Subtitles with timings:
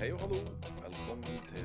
[0.00, 0.36] Hei og hallo.
[0.80, 1.64] Velkommen til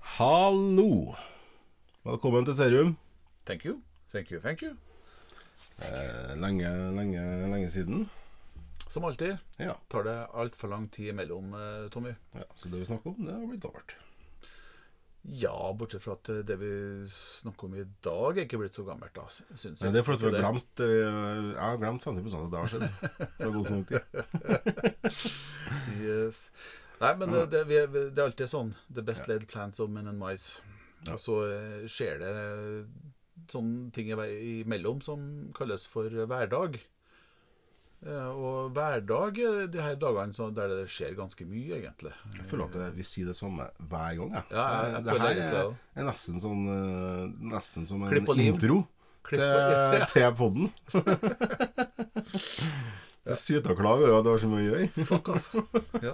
[0.00, 1.14] Hallo!
[2.04, 2.96] Velkommen til Serium.
[3.46, 3.82] Thank you.
[4.12, 4.70] Thank you, thank you.
[5.78, 6.66] Eh, lenge,
[6.96, 8.10] lenge, lenge siden.
[8.92, 9.78] Som alltid Ja.
[9.88, 12.12] tar det altfor lang tid imellom, eh, Tommy.
[12.36, 12.44] ja.
[12.54, 13.94] Så det vi snakker om, det har blitt gammelt.
[15.24, 16.70] Ja, bortsett fra at eh, det vi
[17.08, 19.92] snakker om i dag, er ikke blitt så gammelt, da, jeg Nei, jeg.
[19.94, 22.86] det er fordi vi har glemt eh, Jeg har glemt 50 av det har skjedd.
[23.38, 24.02] Det har gått så lang tid.
[26.02, 26.50] Yes.
[27.00, 28.74] Nei, men det, det, det er alltid sånn.
[28.92, 30.60] The best laid plans of men and mice.
[31.08, 31.38] Og så
[31.90, 32.34] skjer det
[33.50, 35.24] sånne ting imellom som
[35.56, 36.78] kalles for hverdag.
[38.02, 42.12] Eh, Og hverdag er de her dagene så- der det skjer ganske mye, egentlig.
[42.34, 44.32] Jeg føler at det- vi sier det samme hver gang.
[44.32, 44.42] Jeg.
[44.50, 48.10] Ja, jeg- jeg det føler her er, det er nesten, sånn, eh, nesten som en
[48.40, 48.86] intro
[49.22, 50.72] Klipp til, til podden.
[53.24, 54.88] Det syter og klager over at det har så mye å gjøre.
[55.12, 55.62] Fuck, altså.
[56.02, 56.12] Ja.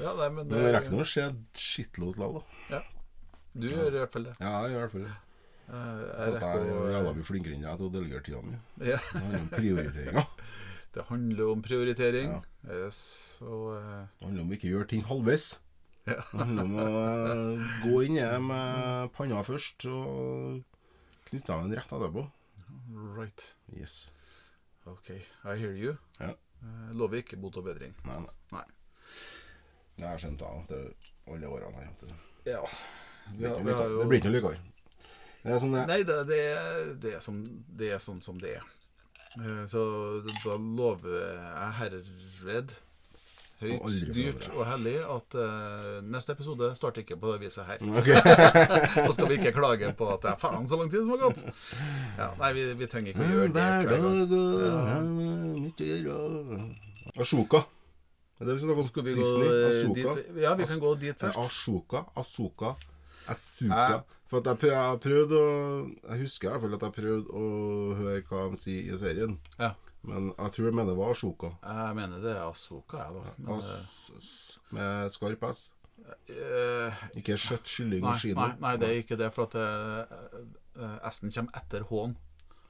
[0.00, 2.38] ja, nei, men Men det rekker nå å skje skittlos lag,
[2.70, 2.80] da.
[3.56, 4.34] Du gjør i hvert fall det.
[4.40, 5.16] Ja, jeg gjør i hvert fall det.
[5.66, 6.32] Eh, Jeg
[6.94, 8.56] jeg mye flinkere enn deg til å delegere tida mi.
[8.80, 8.96] ja.
[8.96, 10.26] Det handler om prioriteringer.
[10.96, 12.30] Det handler om prioritering.
[12.32, 12.76] Ja.
[12.86, 12.98] Yes,
[13.44, 15.50] og eh, Det handler om å ikke gjøre ting halvveis.
[16.06, 16.20] Ja.
[16.30, 20.62] Det handler om å eh, gå inn i med panna først og
[21.28, 22.22] knytte av en rett etterpå.
[23.18, 23.44] right.
[23.76, 24.10] Yes.
[24.86, 25.96] Ok, I hear you.
[26.20, 26.30] Ja.
[26.62, 27.92] Eh, lover ikke bot og bedring.
[28.06, 28.34] Nei, nei.
[28.54, 28.64] Nei.
[29.96, 31.92] Det har jeg skjønt av etter alle årene her.
[32.00, 32.16] Det,
[32.52, 32.62] Ja.
[33.26, 34.58] Vi blir har, ikke vi har jo det blir ikke noe likere.
[35.42, 37.40] Det er sånn det Nei, det, det, er- det, er som,
[37.80, 38.64] det er sånn som det er.
[39.36, 39.80] Eh, Så
[40.44, 42.04] da lover jeg herred
[42.46, 42.74] høyt,
[43.80, 47.78] og dyrt og hellig at uh, neste episode starter ikke på det viset her.
[48.00, 48.18] Okay.
[49.06, 51.22] Da skal vi ikke klage på at det er faen så lang tid som har
[51.24, 51.40] gått.
[52.18, 53.84] Ja, nei, vi, vi trenger ikke å gjøre det hver
[56.36, 56.76] gang.
[57.16, 57.64] Ashoka.
[58.36, 58.88] Er det vi skal snakke om?
[58.90, 59.48] Skal vi gå Disney?
[59.70, 60.10] Ashoka?
[60.42, 61.38] Ja, vi kan gå dit først.
[61.40, 62.74] Ashoka, Asuka,
[63.32, 63.80] Asuka.
[63.94, 64.02] Ja.
[64.26, 65.50] For at jeg, jeg prøvde å
[66.10, 67.44] Jeg husker i hvert fall at jeg prøvde å
[68.00, 69.36] høre hva de sier i serien.
[69.60, 69.72] Ja.
[70.06, 71.50] Men jeg tror jeg mener det var Ashoka.
[71.62, 73.32] Jeg mener det er Asoka, jeg, da.
[73.38, 75.64] Men, As, med skarp S.
[76.30, 78.38] Uh, Ikke skjøtt, kylling og kino.
[78.38, 79.32] nei, nei, det er ikke det.
[79.34, 82.14] For at eh, S-en kommer etter H-en.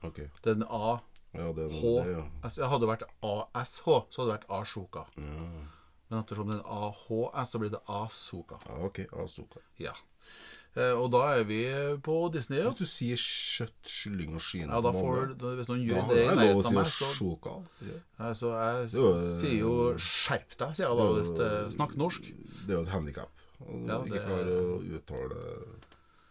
[0.08, 0.30] Okay.
[0.44, 0.96] Det er en A.
[1.36, 1.92] Ja, det er H.
[2.06, 2.68] det, ja.
[2.70, 5.04] Hadde det vært ASH, så hadde det vært Ashoka.
[6.10, 8.58] Men ettersom det er AHS, så blir det Asoka.
[8.70, 9.00] Ah, ok.
[9.24, 9.58] Asoka.
[9.82, 9.92] Ja.
[10.76, 11.62] Eh, og da er vi
[12.04, 12.60] på Disney.
[12.62, 16.18] Hvis du sier kjøtt, kylling og skinn ja da får, da, hvis noen gjør det
[16.20, 17.54] i nærheten av meg, så Ashoka.
[17.88, 17.96] Ja.
[18.28, 22.22] eh, Så jeg jo- sier jo 'skjerp deg', sier jeg da, hvis det snakker norsk.
[22.66, 23.30] Det er jo et handikap.
[23.88, 25.40] Ja, ikke klarer å uttale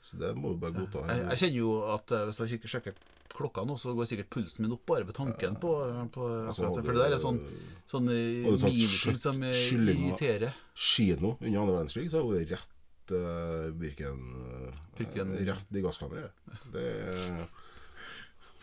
[0.06, 1.02] Så det må vi bare godta.
[1.10, 2.94] Jeg, jeg kjenner jo at eh, hvis jeg kikker sjekker
[3.36, 5.74] klokka nå, så går sikkert pulsen min opp bare ved tanken på,
[6.16, 6.86] på Altså, akkurat det.
[6.88, 7.42] For det der er sånn,
[7.90, 10.56] sånn du miniting som eh, irriterer.
[10.76, 16.34] Kino under andre verdenskrig, så er det rett uh, Birken, uh, Rett i gasskammeret.
[16.74, 17.46] Det er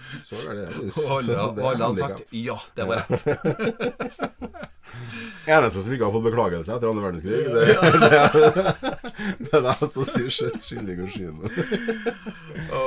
[0.28, 0.66] Så er det.
[0.72, 3.22] Og alle, det alle hadde sagt 'ja, det var rett'.
[5.46, 8.36] Eneste som ikke har fått beklagelse etter andre verdenskrig, det, det, er-
[9.42, 11.48] det er så som sier kjøtt, kylling og.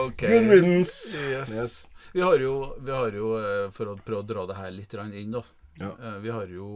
[0.06, 0.22] Ok.
[0.24, 1.20] Good riddance.
[1.20, 1.52] Yes.
[1.52, 1.76] Yes.
[2.16, 4.94] Vi har jo, vi har jo eh, for å prøve å dra det her litt
[4.96, 5.42] inn, da.
[5.80, 5.90] Ja.
[6.00, 6.68] Eh, Vi har jo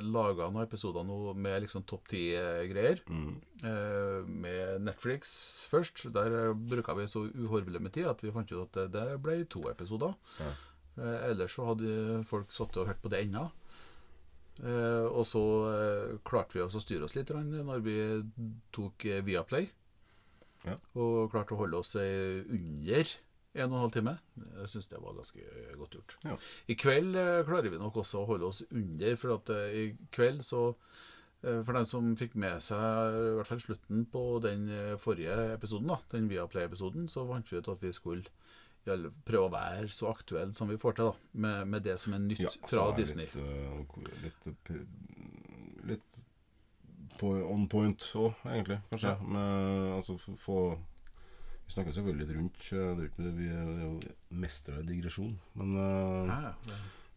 [0.00, 3.02] laga noen episoder nå med liksom topp ti-greier.
[3.08, 3.34] Mm.
[4.26, 6.06] Med Netflix først.
[6.14, 9.44] Der eh, bruka vi så uhorvelig med tid at vi fant ut at det- ble
[9.44, 10.14] to episoder.
[10.40, 10.52] Ja.
[10.98, 13.50] Eh, Ellers så hadde folk sittet og hørt på det ennå.
[14.64, 17.96] Eh, og så eh, klarte vi også å styre oss litt når vi
[18.72, 19.68] tok eh, Viaplay.
[20.64, 20.78] Ja.
[20.96, 23.04] Og klarte å holde oss eh, under
[23.56, 24.14] en og en halv time.
[24.60, 25.44] Jeg syns det var ganske
[25.80, 26.16] godt gjort.
[26.26, 26.36] Ja.
[26.68, 29.84] I kveld eh, klarer vi nok også å holde oss under, for at eh, i
[30.14, 30.62] kveld så
[31.42, 35.36] eh, For den som fikk med seg i hvert fall slutten på den eh, forrige
[35.54, 38.26] episoden, da, den Viaplay-episoden, så fant vi ut at vi skulle
[39.26, 42.22] prøve å være så aktuelle som vi får til, da, med, med det som er
[42.22, 43.26] nytt Ja, fra Disney.
[44.22, 44.70] Litt, litt,
[45.90, 46.20] litt
[47.18, 49.14] på, on point òg, egentlig, kanskje.
[49.16, 49.30] Ja.
[49.32, 50.60] Men altså få
[51.66, 52.58] Vi snakka selvfølgelig litt rundt.
[52.70, 55.36] det er ikke- Vi er jo mestere i digresjon.
[55.54, 55.74] Men,
[56.28, 56.52] Ja, ja.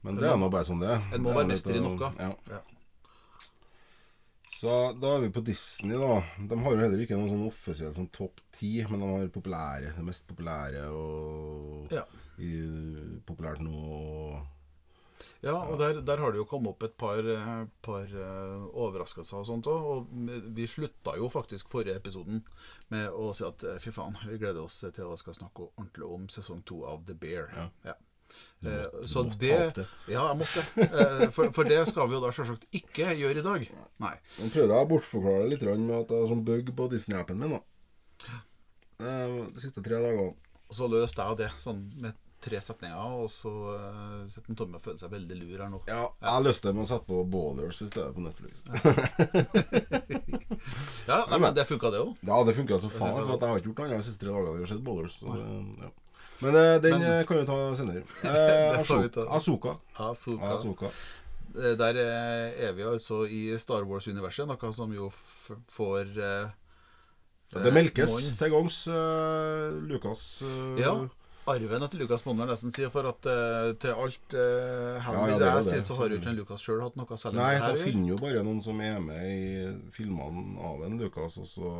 [0.04, 1.16] men Det det er nå bare sånn det er.
[1.16, 2.12] en må være mester i noe.
[2.20, 2.62] Ja.
[4.60, 6.24] Så da er vi på Disney, da.
[6.50, 9.94] De har jo heller ikke noen sånn offisiell sånn topp ti, men de har populære,
[9.96, 12.04] det mest populære og Ja.
[12.40, 12.50] i,
[13.26, 13.72] populært nå.
[13.72, 14.48] Og
[15.44, 19.42] Ja, og der, der har det jo kommet opp et par, eh, par eh, overraskelser
[19.42, 19.88] og sånt òg.
[19.94, 22.44] Og vi slutta jo faktisk forrige episoden
[22.94, 26.08] med å si at eh, fy faen, vi gleder oss til å skal snakke ordentlig
[26.08, 27.52] om sesong to av The Bear.
[27.56, 27.68] Ja.
[27.92, 27.98] ja.
[28.62, 29.88] Du så måtte det ta det.
[30.14, 31.32] Ja, jeg måtte.
[31.34, 33.66] For, for det skal vi jo da selvsagt ikke gjøre i dag.
[34.04, 34.14] Nei.
[34.38, 37.58] Nå prøvde jeg å bortforklare litt med at det er sånn bug på Disney-appen min.
[37.58, 37.64] da
[39.00, 40.34] Eh, De siste tre dagene.
[40.70, 44.84] Og så løste jeg det sånn med tre setninger, og så uh, sitter Tommy og
[44.84, 45.80] føler seg veldig lur her nå.
[45.90, 48.64] Ja, jeg har lyst med å sette på Ballers i stedet på Netflix.
[51.10, 52.14] Ja, nei, men det funka, det òg.
[52.24, 54.32] Ja, det funka som faen, for jeg har ikke gjort noe annet de siste tre
[54.36, 54.56] dagene.
[54.60, 55.18] Jeg har sett Ballers.
[55.20, 55.40] Så,
[55.84, 55.92] ja.
[56.40, 58.04] Men eh, den Men- eh, kan vi ta senere.
[58.24, 58.80] Eh.
[59.36, 59.76] Asoka.
[59.98, 60.92] Asoka.
[61.54, 65.10] Der er vi altså i Star Wars-universet, noe som jo
[65.74, 66.52] får eh,
[67.58, 68.84] Det melkes til gangs.
[68.88, 70.94] Uh, Lukas uh, Ja.
[71.50, 75.48] Arven etter Lukas må nesten si, for at uh, til alt uh, Ja, ja, det
[75.48, 78.20] jeg sier, så har jo ikke Lukas sjøl hatt noe særlig Nei, da finner jo
[78.22, 79.64] bare noen som er med i
[79.96, 81.72] filmene av en Lukas, og så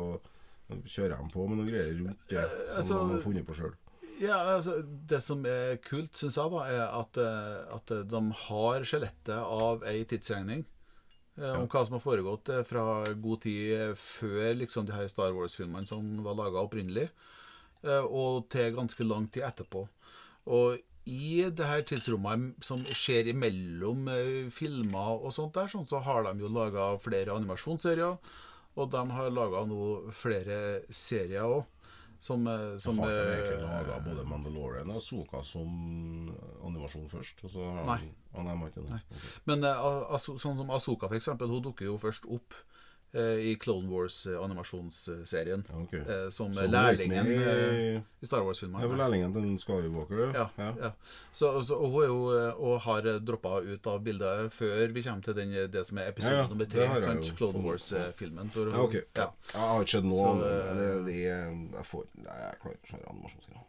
[0.86, 3.78] kjører de på med noen greier rundt det som altså- de har funnet på sjøl.
[4.20, 8.84] Ja, altså, Det som er kult, syns jeg, da, er at, eh, at de har
[8.84, 10.66] skjelettet av ei tidsregning.
[11.40, 11.54] Ja.
[11.56, 12.84] Om hva som har foregått eh, fra
[13.14, 17.39] god tid eh, før liksom de her Star Wars-filmene som var laga opprinnelig, eh,
[17.86, 19.86] og til ganske lang tid etterpå.
[20.50, 20.78] Og
[21.08, 26.26] i det her tidsrommet som skjer imellom eh, filmer og sånt der, sånn, så har
[26.28, 28.18] de jo laga flere animasjonsserier,
[28.78, 29.84] og de har laga nå
[30.14, 31.68] flere serier òg.
[32.20, 35.70] Som, eh, som ja, de egentlig eh, laga både Mandalorian og Soka som
[36.68, 37.38] animasjon først.
[37.48, 38.10] Og så har Nei.
[38.34, 39.22] nei, de har ikke det.
[39.48, 42.79] Men uh, sånn som Asoka, for eksempel, hun dukker jo først opp eh,
[43.42, 45.64] i Clone Wars-animasjonsserien.
[45.82, 46.00] Okay.
[46.00, 46.08] ok.
[46.08, 48.96] Eh, som lærlingen eh, i- i Star vel Wars-filmene.
[48.98, 50.90] lærlingen til Skywalker, Ja, ja.
[51.32, 55.02] Så, så, og hun er jo eh, og har droppa ut av bildet før vi
[55.02, 56.86] kommer til den, det som er episode Ja, ja, nummer tre.
[57.36, 58.50] Clone Wars-filmen.
[58.54, 58.94] Ja, ok.
[59.16, 59.26] ja.
[59.52, 60.52] Jeg har ikke sett noe av det.
[61.26, 63.66] eh, jeg får Nei, jeg klarer ikke å se animasjonsserier.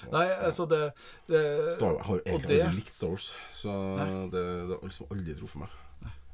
[0.00, 0.92] Så- Nei, altså det,
[1.28, 3.70] det Star jeg har egentlig aldri likt Star Wars, så
[4.32, 5.68] det, det har liksom aldri truffet meg.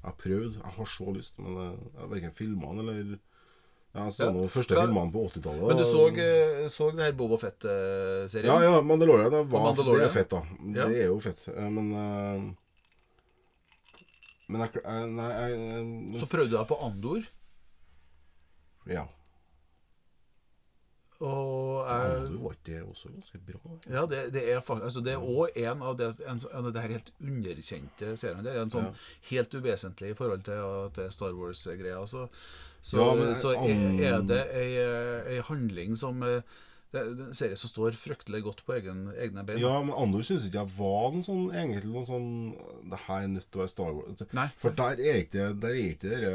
[0.06, 3.16] Jeg har prøvd, jeg har så lyst, men eh, jeg har verken filmene eller
[3.96, 4.30] Jeg så Ja.
[4.36, 5.66] noen første filmene på 80-tallet.
[5.72, 8.46] Men du så, eh, så det her Boba Fett-serien?
[8.52, 10.04] Ja, ja, Mandalorian, det, var, Mandalorian.
[10.04, 10.42] det er fett, da.
[10.76, 10.86] Ja.
[10.92, 11.42] Det er jo fett.
[11.48, 11.90] eh, Men
[14.48, 15.56] Men jeg nei, jeg,
[16.12, 17.24] jeg Så prøvde du deg på Andor,
[18.86, 19.06] Ja.
[21.20, 23.76] Og Ja, jeg du var ikke det også ganske bra?
[23.88, 26.72] Ja, det, det er faktisk altså Det er òg en av det, en, en av
[26.74, 28.42] det her helt underkjente seriene.
[28.44, 28.92] Det er en sånn Ja.
[29.30, 32.02] helt uvesentlig i forhold til, til Star Wars-greia.
[32.06, 32.28] Så,
[32.82, 34.70] så, Ja, men så er, er det ei,
[35.36, 36.42] ei handling som eh,
[36.94, 39.58] Det er en serie som står fryktelig godt på egen, egne bein.
[39.60, 42.28] Ja, men Andor syns ikke jeg var noen sånn egentlig noen sånn
[42.92, 44.06] Det her er nødt til å være Star Wars.
[44.12, 44.44] Altså, Nei.
[44.62, 46.30] For der er ikke Der er ikke dere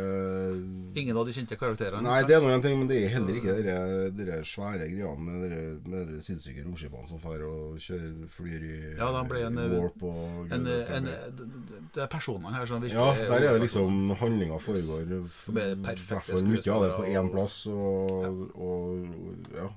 [1.02, 2.04] Ingen av de kjente karakterene.
[2.04, 3.78] Nei, det er nå en ting, men det er heller ikke dere,
[4.20, 8.76] dere svære greiene med dere, med dere sinnssyke romskipene som drar og kjører flyr i
[9.00, 12.68] Ja, da ble en, i warp og gud, det en, en, det er personene her
[12.70, 16.94] som virkelig Ja, der er det liksom handlinga foregår i hvert fall mye av det
[17.00, 19.70] på én plass, og- plass, og, og ja.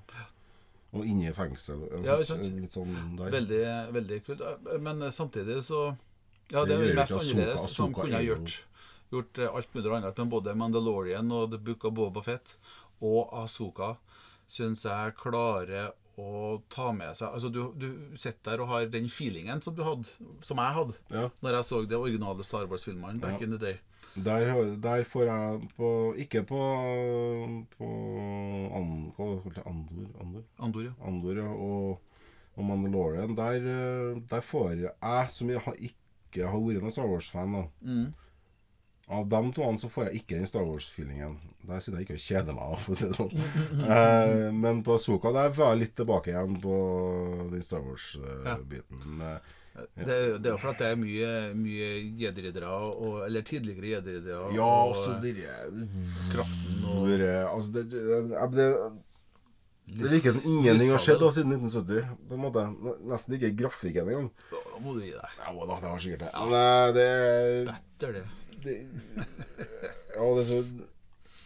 [0.94, 1.80] Og inne i fengsel.
[2.04, 2.16] Ja.
[2.20, 3.30] Litt sånn der.
[3.34, 3.62] Veldig,
[3.96, 4.42] veldig kult.
[4.80, 5.96] Men samtidig så
[6.52, 8.54] Ja, det er Det det mest annerledes Soka, som Soka kunne er ha gjort,
[9.10, 10.18] gjort eh, alt mulig annet.
[10.18, 12.56] Men både Mandalorian og The Book of Boba Fett
[13.02, 13.96] og Asoka
[14.46, 19.08] syns jeg klarer å ta med seg Altså, du, du sitter der og har den
[19.10, 20.06] feelingen som du hadde,
[20.46, 21.28] som jeg hadde, Ja.
[21.42, 23.46] når jeg så de originale Star Wars-filmene back Ja.
[23.46, 23.80] in the day.
[24.16, 25.88] Der, der får jeg på
[26.22, 26.58] Ikke på,
[27.74, 27.86] på
[28.78, 29.28] an, hva
[29.66, 30.10] Andor?
[30.22, 30.44] Andor?
[30.62, 30.92] Andor, ja.
[31.02, 32.18] Andor og,
[32.54, 33.34] og Mandalorian.
[33.38, 34.92] Der, eh, der får jeg,
[35.34, 38.12] som jeg har ikke har vært noen Star Wars-fan, Mm.
[39.14, 41.34] Av de to så får jeg ikke den Star Wars-feelingen.
[41.68, 43.34] Der sitter jeg ikke og kjeder meg, for å si det sånn.
[43.84, 46.78] eh, men på Soka der får jeg litt tilbake igjen på
[47.52, 47.84] den Star
[48.46, 48.56] Ja.
[49.74, 51.86] Det, det er jo for at det er mye, mye
[52.20, 52.74] jedi-riddere,
[53.26, 54.52] eller tidligere jedi-riddere.
[54.54, 55.16] ja, og, så
[56.30, 58.20] kraften og- det, altså det, det,
[58.54, 58.68] det,
[59.98, 62.06] det virker som ingenting har skjedd da, siden 1970.
[62.28, 62.62] På en måte.
[63.10, 64.30] Nesten ikke grafikken engang.
[64.54, 65.34] Da må du gi deg.
[65.42, 66.30] Ja, da, det var sikkert det.
[66.38, 67.08] Men eh, det
[67.68, 68.24] Better det.
[68.64, 68.76] det,
[70.14, 70.62] ja, det er så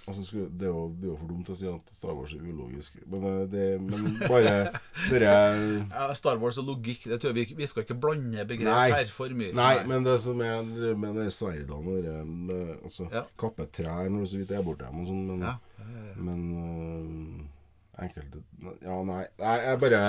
[0.08, 2.44] altså, det er jo, det er jo for dumt å si at Star Wars er
[2.44, 4.54] ulogisk, men, eh, det, men bare
[5.10, 5.34] dere
[5.92, 8.88] Ja, Star Wars og logikk det tror jeg vi, vi skal ikke blande begrep Nei.
[8.94, 9.52] her for mye.
[9.56, 10.64] Nei, men det som er
[10.98, 13.24] med de sverdene og det altså, Ja.
[13.40, 15.54] Kappe trær når så vidt er borte hjemme og sånn, men, ja.
[16.18, 17.46] men øh,
[18.04, 18.42] enkelte
[18.82, 19.22] Ja, nei.
[19.40, 20.02] Nei, jeg bare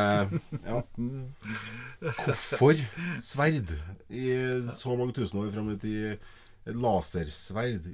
[0.65, 0.81] Ja.
[2.23, 2.83] Hvorfor
[3.21, 3.73] sverd
[4.09, 4.27] i
[4.73, 6.29] så mange tusen år fram i tid?
[6.75, 7.87] Lasersverd.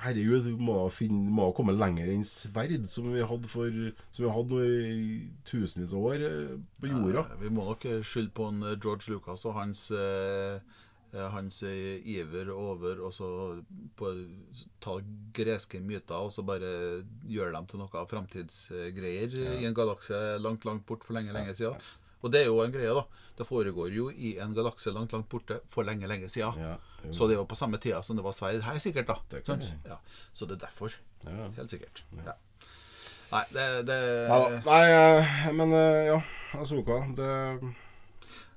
[0.00, 3.70] Herregud, du må finne, må komme lenger enn sverd, som vi hadde for
[4.14, 5.08] Som vi hadde i
[5.48, 7.24] tusenvis av år eh, på jorda.
[7.24, 9.90] Ja, Vi må nok eh, skylde på en eh, George Lucas og hans
[11.10, 13.28] hans iver over og så
[13.98, 14.10] på,
[14.78, 14.92] ta
[15.34, 16.68] greske myter og så bare
[17.26, 21.82] gjøre dem til noe framtidsgreier i en galakse langt, langt bort for lenge, lenge siden.
[22.20, 23.04] Og det er jo en greie, da.
[23.38, 26.58] Det foregår jo i en galakse langt, langt borte for lenge, lenge siden.
[26.60, 26.74] Ja.
[27.16, 29.08] Så det jo på samme tida som det var sverd her, sikkert.
[29.08, 29.64] da Det sånn?
[29.88, 29.96] Ja.
[30.32, 30.96] Så det er derfor.
[31.24, 31.48] Ja.
[31.56, 32.02] Helt sikkert.
[32.26, 32.36] Ja.
[33.30, 34.40] Nei, det, det Ja.
[34.66, 36.20] Nei, eh, men eh, ja.
[36.58, 37.30] Asoka, det,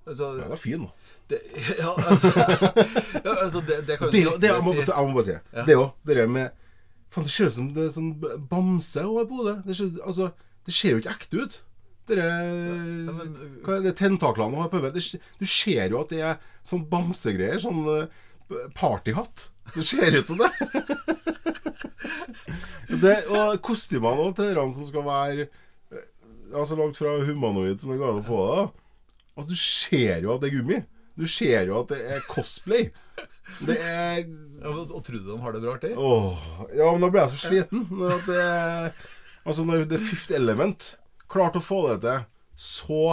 [0.08, 0.88] altså, ja, det er fin.
[1.30, 1.40] det,
[1.84, 5.36] ja, altså, ja, altså det, det kan jo det, jeg, må, jeg må bare si.
[5.68, 5.92] Det òg.
[6.08, 6.50] Det der med
[7.14, 8.10] Faen, det ser ut som det er sånn
[8.50, 9.78] bamse over på hodet.
[10.02, 10.32] Altså,
[10.66, 11.60] det ser jo ikke ekte ut.
[12.08, 15.16] Det der- men- Hva er det tentaklene har på hodet?
[15.40, 17.60] Du ser jo at det er sånn bamsegreier.
[17.64, 18.08] Sånn eh,
[18.76, 19.48] partyhatt.
[19.76, 20.52] Det ser ut som det.
[23.04, 26.04] det og kostymene òg til dere som skal være eh,
[26.52, 28.66] ja, så langt fra humanoid som det går an å få det.
[29.34, 30.80] Altså, du ser jo at det er gummi.
[31.18, 32.84] Du ser jo at det er cosplay.
[33.64, 35.94] Det er ja, og, og tror du de har det bra artig?
[35.98, 36.38] Åh,
[36.78, 37.80] Ja, men da ble jeg så sliten.
[38.10, 38.46] At det,
[39.46, 40.80] altså når The Fifth Element
[41.34, 42.26] klarte å få det til
[42.56, 43.04] så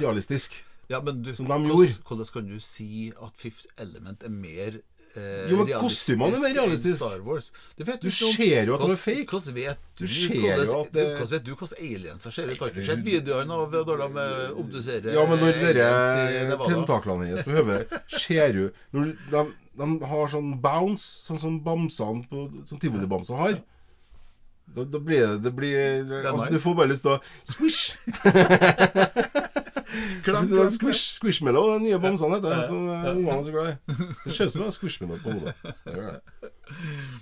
[0.00, 0.56] realistisk.
[0.88, 1.94] Ja, men du, Som de gjorde.
[2.04, 4.74] hvordan kan du si at Fifth Element er mer
[5.16, 6.76] eh, Jo, men kostymene er mer.
[6.98, 7.48] Star Wars?
[7.78, 9.24] Du, vet Du du ser jo at de er fake.
[9.32, 12.60] Hvordan vet du, hvordan, det- vet du hvordan aliens ser ut?
[12.60, 17.44] Har du sett videoene av når de eh, obduserer Ja, men når dere tentaklene hennes
[17.48, 18.60] på hodet ser
[18.92, 19.46] Når de,
[19.80, 23.62] de har sånn bounce, sånn som bamsene på Som tivolibamsene har
[24.66, 25.76] da, da blir det, det blir,
[26.24, 27.94] altså, Du får bare lyst til å Squish!
[29.94, 32.64] Hvis det squish, Squishmallow, den nye bamsene heter det.
[32.70, 34.08] Som eh, ungene er så glad i.
[34.24, 35.54] Det ser ut som du er squishmallow på hodet.
[35.84, 36.50] Det gjør det.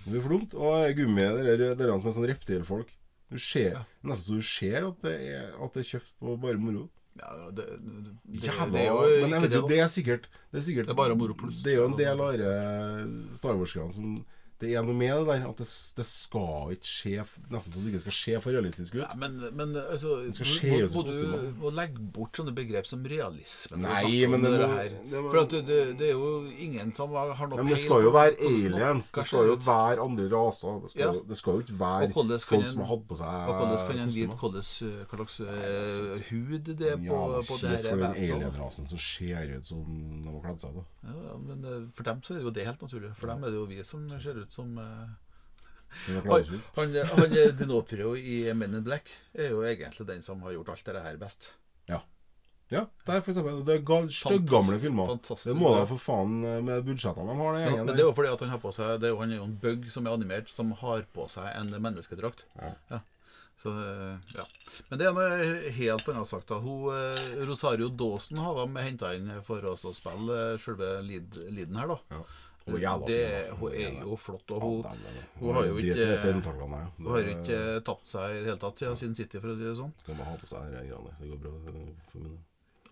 [0.06, 0.56] Det blir flumt.
[0.56, 2.92] Og gummi, det er det er som er sånn reptilfolk.
[3.32, 6.60] Du ser, Nesten så du ser at det er, at det er kjøpt på bare
[6.60, 6.86] moro.
[7.20, 7.94] Ja, det, det,
[8.24, 10.86] det, Jævla det er jo Men jeg ikke det, det er sikkert Det er, sikkert,
[10.88, 11.58] Det er bare moro pluss.
[11.60, 12.52] Det er jo en del av de
[13.36, 14.14] Star Wars-greiene som
[14.62, 15.66] Det er noe med det der at det,
[15.98, 19.00] det skal ikke skje Nesten som det ikke skal skje for realistisk ut.
[19.02, 23.80] Ja, men, men altså, skje må, må du må legge bort sånne begrep som realisme.
[23.82, 24.70] Nei, men det må-
[25.10, 26.30] det For at det, det, er jo
[26.62, 29.10] ingen som har noe Men det skal jo være aliens.
[29.12, 30.78] Det skal jo være andre raser.
[30.86, 31.12] Det skal, Ja.
[31.18, 33.86] jo- det skal jo ikke være folk en- som har hatt på seg Og hvordan
[33.88, 35.38] kan en vite hva slags
[36.30, 39.82] hud det er på, Jævla på det her for den alienrasen som ser ut som
[40.22, 40.74] de har kledd seg.
[40.74, 43.12] da Ja, ja, men for dem så er det jo det helt naturlig.
[43.18, 45.10] For dem er det jo vi som ser ut som eh,
[46.06, 46.44] Han,
[46.76, 50.70] han, han eh, Dinoprio i Men in Black er jo egentlig den som har gjort
[50.72, 51.50] alt det her best.
[51.90, 51.98] Ja,
[52.72, 53.58] Ja, det er for eksempel.
[53.68, 55.10] Det er ga- styggamle filmer.
[55.28, 58.06] Det må da for faen eh, med budsjettene de har, Det, Ja, men det er
[58.08, 59.88] jo fordi at han har på seg det er jo, Han er jo en bug
[59.92, 62.46] som er animert, som har på seg en menneskedrakt.
[62.56, 63.02] Ja.
[63.62, 64.46] Så, eh, ja.
[64.88, 66.48] Men det er noe helt annet sagt.
[66.48, 66.88] da Hun,
[67.46, 71.98] Rosario Dawson har de henta inn for oss å spille selve lead, leaden her, da.
[72.16, 72.24] Ja.
[72.66, 74.52] Hun er jævla det, fin, hun er jo flott.
[74.52, 74.82] Og hun,
[75.40, 76.32] hun har jo ikke- ja.
[76.98, 79.64] hun har ikke tapt seg i det hele tatt siden Sin City, for å si
[79.64, 79.92] det sånn.
[80.06, 81.14] Kan bare ha på seg de greiene.
[81.20, 82.38] Det går bra eh, for min.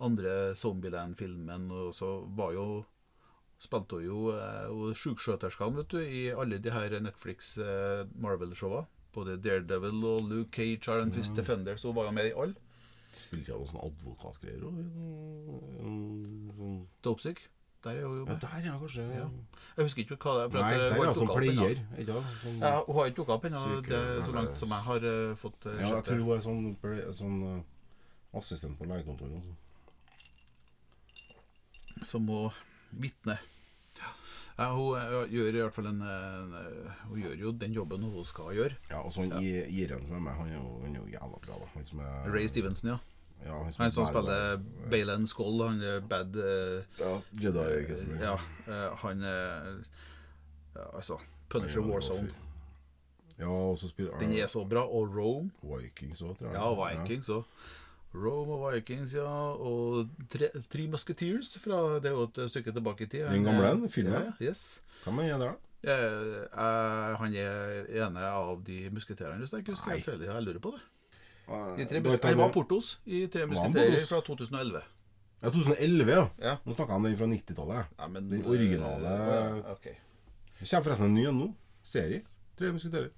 [0.01, 2.85] Andre Zombieland-filmen og så var jo
[3.61, 4.33] Spilte hun jo
[5.69, 8.87] hun vet du, i alle de her Netflix eh, Marvel-showa.
[9.13, 12.33] Både Daredevil og Luke Cage og den første Defender, så hun var jo med i
[12.33, 12.55] alle.
[13.13, 14.75] Spilte hun noen sånne advokatgreier òg?
[17.05, 17.49] Dopesick.
[17.85, 19.03] Der er hun Ja, der, ja, kanskje.
[19.03, 19.29] Ja.
[19.77, 20.49] Jeg husker ikke hva det er.
[20.51, 21.65] for Nei, at, der er hun som opp ennå.
[21.65, 21.77] pleier.
[22.07, 22.41] Sant?
[22.43, 23.61] Sånn, Ja, hun har ikke dukka opp ennå,
[24.27, 26.77] så langt som jeg har uh, fått uh, ja, jeg tror hun er sånn,
[27.17, 27.61] sånn uh,
[28.41, 29.33] assistent på legekontoret.
[29.33, 29.57] og sånn.
[32.11, 32.43] som må
[32.91, 33.39] vitne.
[34.61, 35.01] Ja, hun
[35.33, 36.03] gjør i hvert fall en,
[37.09, 38.77] Hun gjør jo den jobben hun skal gjøre.
[38.91, 41.41] Ja, og så i Iren som er med, han er jo, han er jo jævla
[41.47, 41.55] bra.
[41.65, 42.99] da som Ray Stevenson, ja.
[43.47, 45.63] Ja, han Han som er spiller Balen Skull.
[45.65, 48.21] Han er bad uh, Ja, Jedi, ikke sant?
[48.21, 48.37] Ja,
[48.69, 49.75] uh, han er
[50.77, 51.19] uh, Altså
[51.49, 52.31] Punisher Warzone.
[53.39, 54.85] Ja, og så spiller Den er så bra.
[54.85, 55.51] Og Rome.
[55.63, 56.59] Vikings òg, tror jeg.
[56.61, 57.45] Ja, Vikings òg.
[58.15, 59.31] Rome og Vikings, ja.
[59.55, 61.59] Og Tre, Three Musketeers.
[61.63, 63.27] Fra, det er jo et stykke tilbake i tid.
[63.31, 64.13] Den gamle, den, filmen?
[64.41, 64.83] Ja, yes.
[65.05, 65.67] Hva mener du der, da?
[65.81, 70.25] Eh, eh, han er ene av de musketerene, hvis jeg ikke husker helt feil.
[70.27, 70.83] Jeg lurer på det.
[71.51, 72.53] I tre han var.
[72.55, 74.83] Portos i Tre musketerer fra 2011.
[75.41, 76.25] Ja, 2011, ja.
[76.39, 76.57] Ja.
[76.65, 77.95] Nå snakker jeg om den fra 90-tallet.
[77.99, 79.87] Ja, men, Den originale- eh, ja, ok.
[80.61, 81.55] Det kommer forresten en ny en nå.
[81.83, 82.23] Serie.
[82.59, 83.11] Tre musketerer.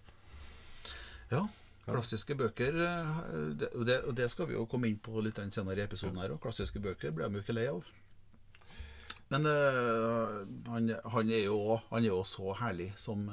[1.32, 1.48] Ja,
[1.84, 3.16] Klassiske bøker eh,
[3.58, 6.20] det, og det, og det skal vi jo komme inn på litt senere i episoden
[6.22, 6.38] her òg.
[6.40, 7.82] Klassiske bøker blir de jo ikke lei av.
[9.32, 13.24] Men uh, han, han, er jo han er jo så herlig som,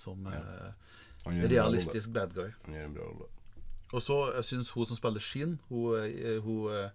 [0.00, 2.48] som bra realistisk bad guy.
[2.64, 3.28] Han gjør en bra rolle.
[3.92, 6.90] Og så jeg syns hun som spiller Sheen, hun, eh, hun eh,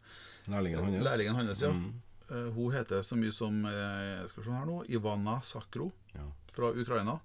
[0.50, 1.48] Lærlingen hans.
[1.48, 1.72] hans, ja.
[1.72, 1.94] Mm.
[2.30, 6.26] Eh, Hun heter så mye som jeg Skal vi se her nå Ivana Sakro Ja.
[6.52, 7.20] fra Ukraina.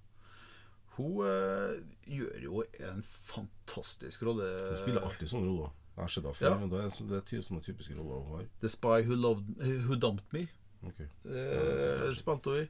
[0.97, 1.73] Hun uh,
[2.05, 4.45] gjør jo en fantastisk rolle.
[4.69, 5.71] Hun spiller alltid sånne roller.
[5.97, 6.59] Jeg har sett henne Ja.
[6.59, 8.45] Men Det er, det er sånne typiske roller hun har.
[8.61, 9.57] The Spy Who, loved,
[9.88, 10.47] who Dumped Me
[10.85, 10.99] Ok.
[11.25, 12.69] det spilte hun i.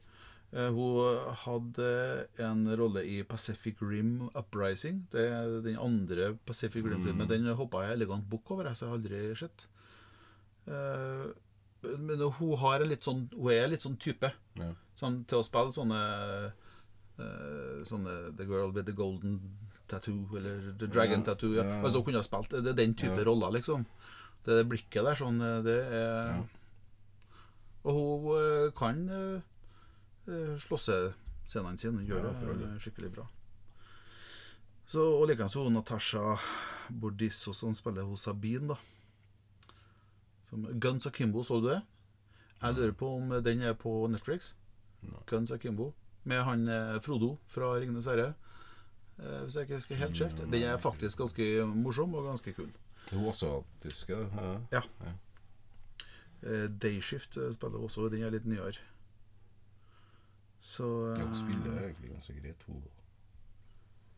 [0.53, 1.87] Eh, hun hadde
[2.45, 5.07] en rolle i Pacific Rim Uprising.
[5.13, 7.29] Det er den andre Pacific Rim-filmen.
[7.31, 9.67] Den hoppa jeg elegant bukk over, så jeg har aldri sett.
[10.69, 11.31] Eh,
[11.99, 14.29] men hun har en litt sånn Hun er litt sånn type.
[14.61, 14.69] Ja.
[15.01, 16.03] Sånn, til å spille sånne
[17.19, 19.41] eh, Sånne The Girl with the Golden
[19.91, 21.57] Tattoo, eller The Dragon Ja, Tattoo.
[21.57, 21.65] Ja.
[21.83, 23.25] Altså hun kunne ha spilt Det er den type Ja.
[23.27, 23.87] roller, liksom.
[24.45, 26.45] Det, det blikket der, sånn Det er.
[27.85, 29.03] Og hun kan
[30.27, 31.99] slåssescenene sine.
[31.99, 33.27] Hun gjør det eh, skikkelig bra.
[34.87, 36.37] Så, og likeens Natasha
[36.91, 39.73] Bordisso som spiller hos Sabine, da.
[40.51, 41.81] Som Guns Akimbo, så du det?
[42.63, 44.55] Jeg lurer på om den er på Netflix.
[45.27, 45.93] Guns Akimbo.
[46.25, 48.35] Med han eh, Frodo fra 'Ringenes herre'.
[49.19, 50.45] Eh, hvis jeg ikke husker helt skjevt.
[50.45, 52.71] Mm, Den er faktisk ganske morsom og ganske kul.
[53.13, 54.29] Hun også tysker?
[54.73, 54.81] Ja.
[55.03, 55.13] Ja.
[56.43, 58.79] Eh, Dayshift eh, spiller også, den er litt nyere.
[60.63, 62.83] Så Ja, hun eh, spiller egentlig ganske greit, hun.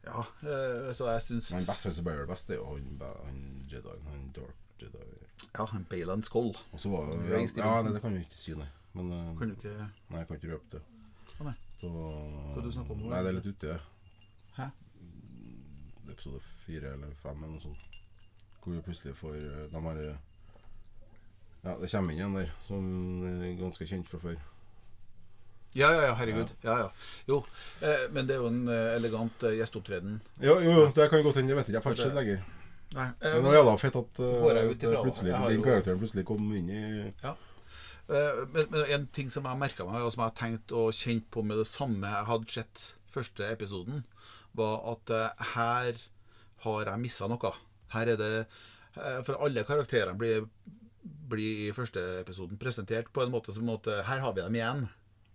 [0.05, 3.39] Ja, eh, så jeg syns Men beste som best, det er jo han, han
[3.71, 5.05] Jedien, han Dark Jedi.
[5.59, 8.37] Ja, han Bayland Skoll Og så var det ja, ja, nei, det kan vi ikke
[8.37, 8.69] si, nei.
[8.93, 9.75] Men eh, kan du ikke
[10.11, 10.83] Nei, jeg kan ikke røpe det.
[11.39, 11.57] Å, nei.
[11.81, 13.07] Så, Hva du snakker om?
[13.09, 13.79] Nei, det er litt ute.
[14.59, 14.69] Hæ?
[16.13, 18.01] Episode fire eller fem eller noe sånt.
[18.61, 20.21] Hvor vi plutselig får eh, De har eh,
[21.65, 22.85] Ja, det kommer inn en der som
[23.31, 24.37] er ganske kjent fra før.
[25.75, 26.51] Ja, ja, ja, herregud.
[26.63, 26.91] Ja, ja.
[27.29, 27.41] Jo,
[27.83, 30.21] eh, men det er jo en eh, elegant eh, gjesteopptreden.
[30.41, 31.51] Jo, jo, jo, det kan godt hende.
[31.55, 31.79] Jeg vet ikke.
[31.81, 32.45] Jeg får ikke sett lenger.
[32.95, 35.03] Nei, Men det var jævla fett at eh, Går jeg ut det ifra, da.
[35.09, 36.85] plutselig, Jeg har den jo- karakteren plutselig kom inn i
[38.05, 40.91] Eh, men, men en ting som jeg merka meg, og som jeg har tenkt og
[40.93, 42.83] kjent på med det samme jeg hadde sett
[43.15, 44.03] første episoden,
[44.55, 46.03] var at eh, her
[46.67, 47.53] har jeg missa noe.
[47.95, 50.45] Her er det eh, For alle karakterene blir,
[51.03, 54.61] blir i første episoden presentert på en måte som at eh, Her har vi dem
[54.61, 54.85] igjen.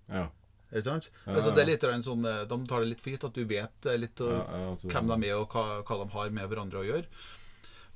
[0.10, 0.28] Ja.
[0.70, 1.10] Ikke sant?
[1.26, 3.46] Ja, Altså, det er litt sånn, eh, De tar det litt for gitt at du
[3.50, 6.86] vet eh, litt eh, hvem de er, og hva, hva de har med hverandre å
[6.86, 7.08] gjøre.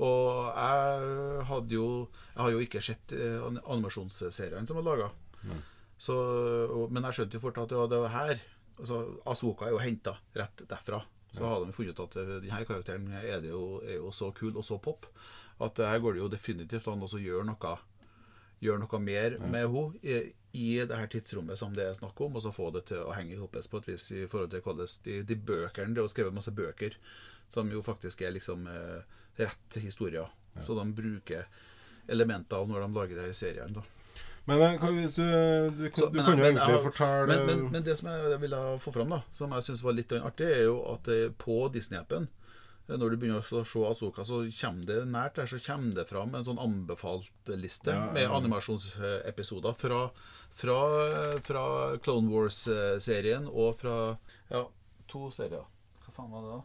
[0.04, 1.88] Og jeg hadde jo
[2.34, 5.12] Jeg har jo ikke sett animasjonsseriene som er laga.
[5.44, 8.42] Men jeg skjønte jo fort at det var det var her
[8.80, 8.98] altså,
[9.30, 11.04] Asoka er jo henta rett derfra.
[11.34, 14.58] Så hadde de funnet ut at denne karakteren er, det jo, er jo så kul
[14.58, 15.06] og så pop
[15.62, 17.78] at her går det jo definitivt an å gjøre noe
[18.64, 20.18] Gjøre noe mer med henne i,
[20.54, 23.16] i det her tidsrommet som det er snakk om, og så få det til å
[23.18, 26.14] henge sammen på et vis i forhold til hvordan de, de bøkene Det er jo
[26.14, 26.96] skrevet masse bøker
[27.52, 29.02] som jo faktisk er liksom eh,
[29.42, 30.30] rett historier.
[30.64, 31.48] Så de bruker
[32.08, 33.74] elementer av når de lager de her seriene.
[33.74, 33.84] da
[34.46, 35.26] Men eh, hvis du,
[35.80, 38.62] du, så, du men- kan jo men egentlig fortelle men, men, det som jeg ville
[38.84, 42.28] få fram, da, som jeg syns var litt artig, er jo at eh, på Disney-appen,
[43.00, 46.36] når du begynner å se Asoka, så kommer det nært der, så kommer det fram
[46.36, 50.02] en sånn anbefalt-liste Ja, med animasjonsepisoder fra,
[50.54, 50.78] fra,
[51.48, 51.64] fra
[52.04, 53.98] Clone Wars-serien og fra
[54.54, 54.66] Ja,
[55.10, 55.66] to serier.
[56.06, 56.62] Hva faen var det, da?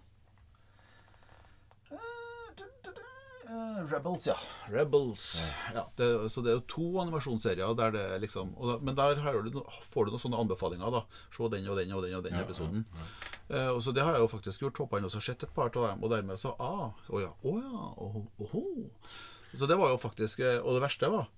[3.48, 4.34] Eh, Rebels, ja.
[4.68, 5.42] Rebels.
[5.74, 9.38] Ja, det, så det er jo to animasjonsserier der det liksom da, Men der har
[9.46, 10.92] du, får du noen sånne anbefalinger.
[10.92, 11.00] da
[11.32, 12.84] Se den og den og den og den Ja, episoden.
[13.48, 14.78] Eh, og så Det har jeg jo faktisk gjort.
[14.84, 17.32] Hoppa inn og så sett et par av dem, og dermed så ah, Å ja.
[17.32, 17.82] Å ja.
[18.44, 18.64] Åhå.
[19.56, 21.30] Så det var jo faktisk eh, Og det verste var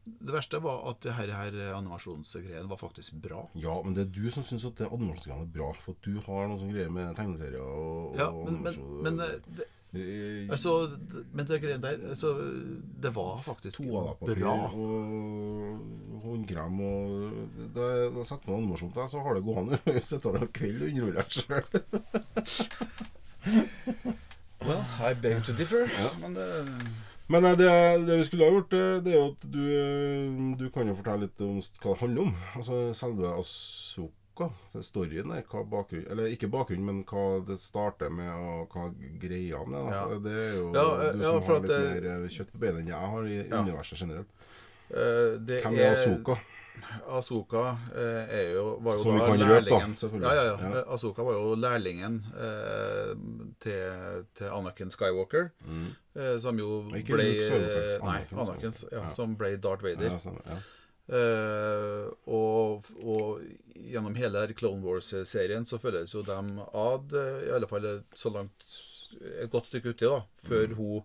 [0.00, 3.42] Det verste var at det her, her animasjonsgreien var faktisk bra.
[3.60, 5.68] Ja, men det er du som syns at det animasjonsgreiene er bra.
[5.84, 9.20] For at du har noen sånne greier med tegneserier og, Ja, og men, men, men,
[9.26, 10.72] eh, det, altså,
[11.34, 12.28] men det greiene der altså,
[13.02, 14.52] Det var faktisk Toalettpapir bra.
[14.70, 17.00] og håndkrem og
[17.74, 19.80] Da da setter man animasjon til så har det gående.
[20.10, 21.66] Sitte der en kveld og underholde deg sjøl.
[24.60, 25.88] Well, I beg to differ.
[26.20, 26.46] Men det,
[27.30, 27.70] Men eh, det,
[28.06, 30.96] det vi skulle ha gjort, eh, det er jo at du, eh, du kan jo
[30.98, 32.32] fortelle litt om hva det handler om.
[32.58, 34.19] Altså selve Asoka.
[34.72, 38.88] Det Storyen er Hva bakgrunn Eller ikke bakgrunnen, men hva det starter med, og hva
[39.22, 39.90] greiene er.
[39.94, 40.04] Ja.
[40.24, 42.88] Det er jo Ja, du som har litt det- mer eh, kjøtt på beina enn
[42.94, 44.30] jeg har i universet generelt.
[44.90, 46.38] Uh, det Hvem er Asoka?
[47.12, 47.62] Asoka
[47.94, 50.34] uh, er jo, var jo Som vi da kan røpe, da.
[50.34, 50.82] Ja, ja, ja.
[50.94, 53.12] Asoka var jo lærlingen uh,
[53.60, 55.50] til, til Anakin Skywalker.
[56.16, 59.08] Eh, som jo Ikke ble Luke Skywalker, Nei, Anakin Anakin, ja, Ja.
[59.14, 60.10] som ble Darth Vader.
[60.10, 60.58] Ja, stemmer, ja.
[61.10, 63.40] Eh, og, og
[63.74, 68.66] gjennom hele Clone Wars-serien så følges jo dem ad, eh, i alle fall så langt
[69.42, 70.76] et godt stykke uti, da, før Mm.
[70.78, 71.02] hun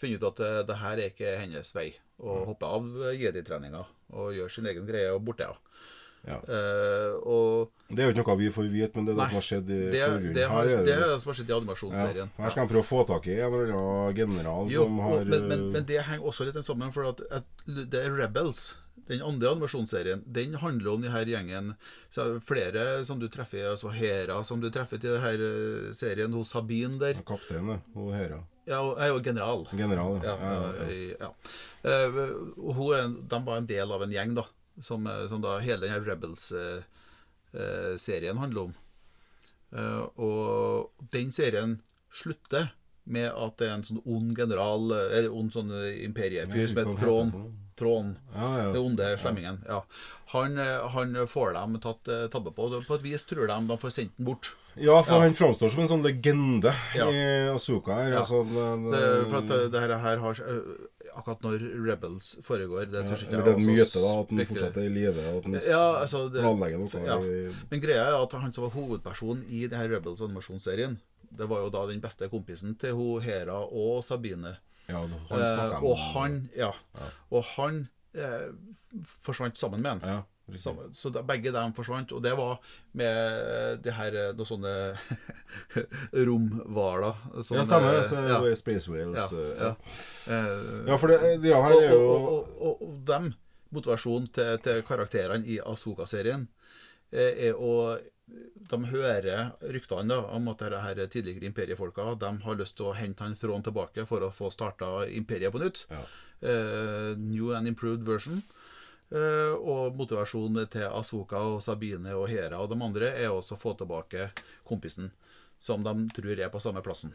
[0.00, 3.84] finner ut at det, det her er ikke hennes vei, og hopper av jedi-treninga
[4.16, 5.44] og gjør sin egen greie og borte.
[5.50, 5.58] Ja.
[6.22, 6.36] Ja.
[6.46, 9.26] Uh, og Det er jo ikke noe vi får vite, men det er det Nei,
[9.26, 10.34] som har skjedd i det, forgrunnen.
[10.36, 11.56] det, har, Her er det er det som har skjedd i ja.
[11.58, 12.30] animasjonsserien.
[12.36, 15.24] Her skal de prøve å få tak i en eller annen general Jo, som og,
[15.26, 18.76] men, men, eh, men det henger også litt sammen, for at, at det er Rebels.
[19.12, 21.66] Den andre animasjonsserien Den handler om de her gjengen
[22.12, 25.50] så Flere som du treffer, altså Hera som du treffer til denne
[25.96, 27.14] serien hos Sabine der.
[27.28, 27.68] Kaptein.
[27.94, 28.40] Hun Hera.
[28.66, 29.66] Ja, jeg er jo general.
[29.74, 30.72] General, Ja, ja.
[30.78, 30.86] ja,
[31.18, 31.30] ja.
[31.82, 32.10] Eh,
[32.76, 34.44] hun de var en del av en gjeng, da.
[34.80, 38.74] Som, eh, som da hele denne Rebels-serien handler om.
[39.72, 41.80] Eh, og den serien
[42.12, 42.70] slutter
[43.04, 46.82] med at det er en sånn ond general, eh, eller ond sånn eh, imperiefyr som
[46.82, 47.50] heter for noe?
[47.76, 48.10] Thrawn.
[48.34, 48.72] Ja, ja.
[48.74, 49.62] Den onde slemmingen.
[49.66, 49.80] Ja.
[50.34, 52.68] Han, eh, han får dem tatt tabbe på.
[52.86, 54.52] På et vis tror de de får sendt den bort.
[54.76, 55.20] Ja, for Ja.
[55.20, 58.12] han framstår som en sånn legende i Azuka her.
[58.22, 60.34] Altså, det, Det, for at det her, her har
[61.12, 64.46] Akkurat når Rebels foregår det tør ikke Eller det er en myte, da, at han
[64.48, 65.18] fortsatt er i live.
[65.28, 67.02] og At han Ja, altså det, planlegger noe.
[67.04, 67.18] ja.
[67.70, 70.96] Men greia er at han som var hovedperson i det her Rebels animasjonsserien,
[71.38, 74.56] det var jo da den beste kompisen til hun Hera og Sabine.
[74.88, 76.72] Ja, han Eh, og han Ja.
[77.30, 78.50] Og han eh,
[79.22, 80.00] forsvant sammen med han.
[80.16, 80.20] Ja.
[80.58, 80.90] Sammen.
[80.92, 82.58] Så da, begge dem forsvant, og det var
[82.98, 84.72] med det her eh, noen sånne
[86.26, 87.14] romhvaler.
[87.36, 87.94] Ja, stemmer.
[87.94, 89.32] eh, Så, ja, Space Whales.
[89.32, 89.76] ja, eh, ja.
[90.34, 93.32] Eh, Ja, for det, de her er jo og, og, og, og dem,
[93.72, 96.48] motivasjonen til, til karakterene i Asoka-serien,
[97.12, 97.96] eh, er å
[98.72, 102.94] De hører ryktene da, om at dette her tidligere imperiefolka de har lyst til å
[102.96, 105.82] hente han Thrawn tilbake for å få starta imperiet på nytt.
[105.90, 106.04] Ja.
[106.40, 108.42] Eh, new and improved version.
[109.12, 113.60] Eh, og motivasjonen til Asoka og Sabine og Hera og de andre er også å
[113.60, 114.30] få tilbake
[114.64, 115.10] kompisen,
[115.60, 117.12] som de tror er på samme plassen.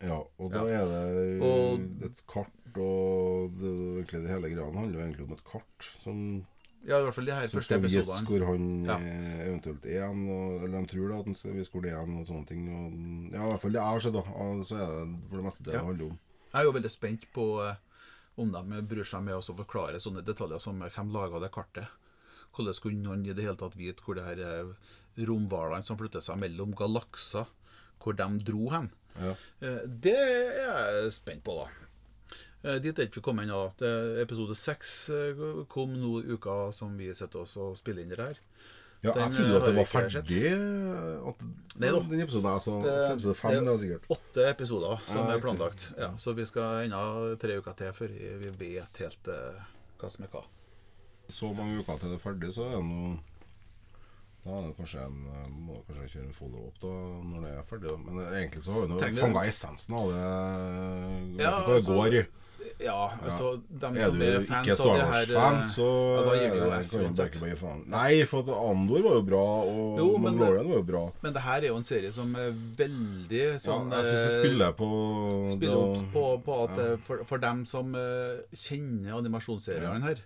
[0.00, 0.80] Ja, og da Ja.
[0.80, 5.44] er det Og- et kart, og det, det hele greia handler jo egentlig om et
[5.44, 6.46] kart som,
[6.84, 8.28] Ja, i hvert fall de her som første skal vise episodene.
[8.28, 8.96] hvor han Ja.
[8.98, 10.24] eh, eventuelt er igjen,
[10.64, 12.62] eller de tror da at han skal vise hvor det er hen, og sånne ting.
[12.68, 14.22] Og, ja, i hvert fall det jeg har sett, da.
[14.68, 15.78] Så er det for det meste det Ja.
[15.80, 16.18] det handler om.
[16.52, 17.76] Jeg er jo veldig spent på eh,
[18.36, 21.86] om de bryr seg med å forklare sånne detaljer som hvem laga det kartet.
[22.54, 26.20] Hvordan kunne noen i det hele tatt vite hvor det her eh, romhvalene som flytter
[26.22, 27.46] seg mellom galakser,
[28.02, 28.90] hvor de dro hen?
[29.18, 29.34] Ja.
[29.86, 31.68] Det er jeg spent på, da.
[32.64, 33.58] Eh, Dit er ikke vi kommet ennå.
[34.22, 38.40] Episode seks eh, kom nå i uka som vi sitter og spiller inn det her.
[39.04, 40.38] Ja, Den, jeg trodde eh, at det var ferdig.
[41.28, 41.42] At,
[41.76, 41.98] Nei da.
[42.08, 44.06] Den episoden er så Det- fem, det- er sikkert.
[44.16, 45.90] Åtte episoder som Ja, er planlagt.
[45.98, 48.08] Ja, så vi skal ennå tre uker til før
[48.40, 49.60] vi vet helt uh,
[50.00, 50.44] hva som er hva.
[51.28, 53.18] Så mange uker til det er ferdig, så er det noe
[54.44, 55.20] Da er det kanskje en
[55.66, 56.88] må kanskje kjøre en follow-up da
[57.28, 57.88] når det er ferdig.
[57.88, 57.96] da.
[57.96, 61.44] Men egentlig så har vi fanga essensen av det.
[61.44, 62.26] Ja, det altså, går.
[62.82, 65.68] Ja, altså dem Er som du er ikke fans Star av det her Wars-fan, eh,
[65.70, 67.36] så ja, da gir det jo eh, F kan vi uansett.
[67.40, 67.82] bare faen.
[67.94, 71.02] Nei, for at Andor var jo bra, og Jo, men- Mandalorian var jo bra.
[71.22, 74.32] Men det her er jo en serie som er veldig sånn ja, jeg syns det
[74.32, 74.88] eh, spiller på
[75.54, 80.24] spiller opp på, på at eh, for, for dem som eh, kjenner animasjonsseriene her,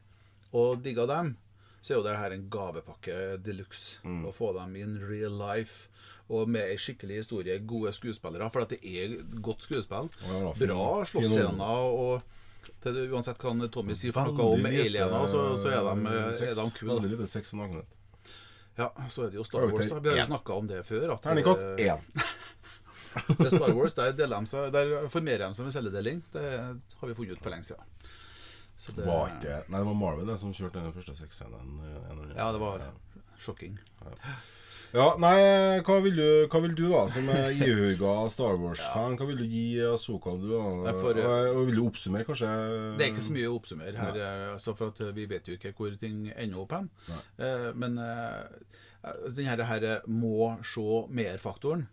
[0.56, 1.34] og digger dem,
[1.82, 4.00] så er jo det her en gavepakke de luxe.
[4.04, 4.24] Mm.
[4.26, 5.86] Å få dem in real life.
[6.28, 8.50] Og med ei skikkelig historie, gode skuespillere.
[8.52, 10.10] For at det er godt skuespill.
[10.26, 11.86] Ja, da, fin- Bra fin slåssscener.
[11.88, 12.22] Og
[12.82, 16.06] til, det- uansett hva Tommy sier for noe om aliena, aliener, så, så er de,
[16.06, 16.94] eh, er de kule.
[16.94, 17.94] Veldig lite sex og nakenhet.
[18.78, 19.88] Ja, så er det jo Star Wars.
[19.90, 21.12] da Vi har jo snakka om det før.
[21.16, 22.00] At Terningkast det- én.
[23.38, 26.22] det er Star Wars, der, de seg, der formerer de seg med celledeling.
[26.32, 26.44] Det
[27.00, 27.84] har vi funnet ut for lenge siden.
[28.78, 31.80] Så det, Var ikke Nei, det var Marvel det som kjørte den første sexscenen.
[31.82, 32.84] eh, Ja, det var
[33.42, 33.74] sjokking.
[34.04, 34.14] Ja,
[35.20, 39.18] nei, hva vil du, hva vil du da, som er ihuga Star Wars-fan?
[39.20, 40.94] Hva vil du gi Asoka, du da?
[40.96, 42.48] For- og, vil du oppsummere, kanskje?
[42.96, 45.58] Det er ikke så mye å oppsummere her, eh, altså for at vi vet jo
[45.58, 46.88] ikke hvor ting ender opp hen.
[47.38, 48.48] Eh, Men uh,
[49.36, 50.86] den her, her må se
[51.20, 51.84] mer-faktoren,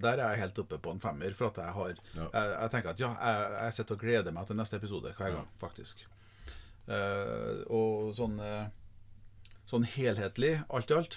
[0.00, 1.34] der er jeg helt oppe på en femmer.
[1.34, 2.22] For at jeg har Mm.
[2.22, 2.28] Ja.
[2.32, 5.34] jeg, jeg tenker at ja, jeg, jeg sitter og gleder meg til neste episode hver
[5.34, 6.06] gang, faktisk.
[6.86, 8.38] Uh, og sånn
[9.64, 11.14] Sånn helhetlig, alt i alt,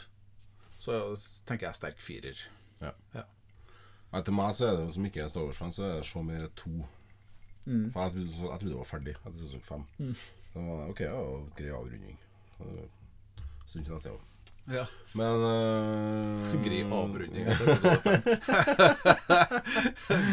[0.91, 2.39] så tenker jeg sterk firer.
[2.81, 2.91] Ja.
[3.13, 4.21] ja.
[4.21, 6.47] til meg så er det som ikke er Star Wars-fan, så er det så mer
[6.55, 6.69] to.
[7.65, 7.91] Mm.
[7.91, 9.83] For jeg trodde, så- jeg trodde det var ferdig etter sesong fem.
[10.53, 11.21] Så var det, ok, ja,
[11.57, 12.19] grei avrunding.
[12.57, 12.63] Så
[13.67, 14.21] stund til neste gang.
[14.67, 14.83] Ja.
[15.17, 19.17] Men uh, Grei avrunding etter episode.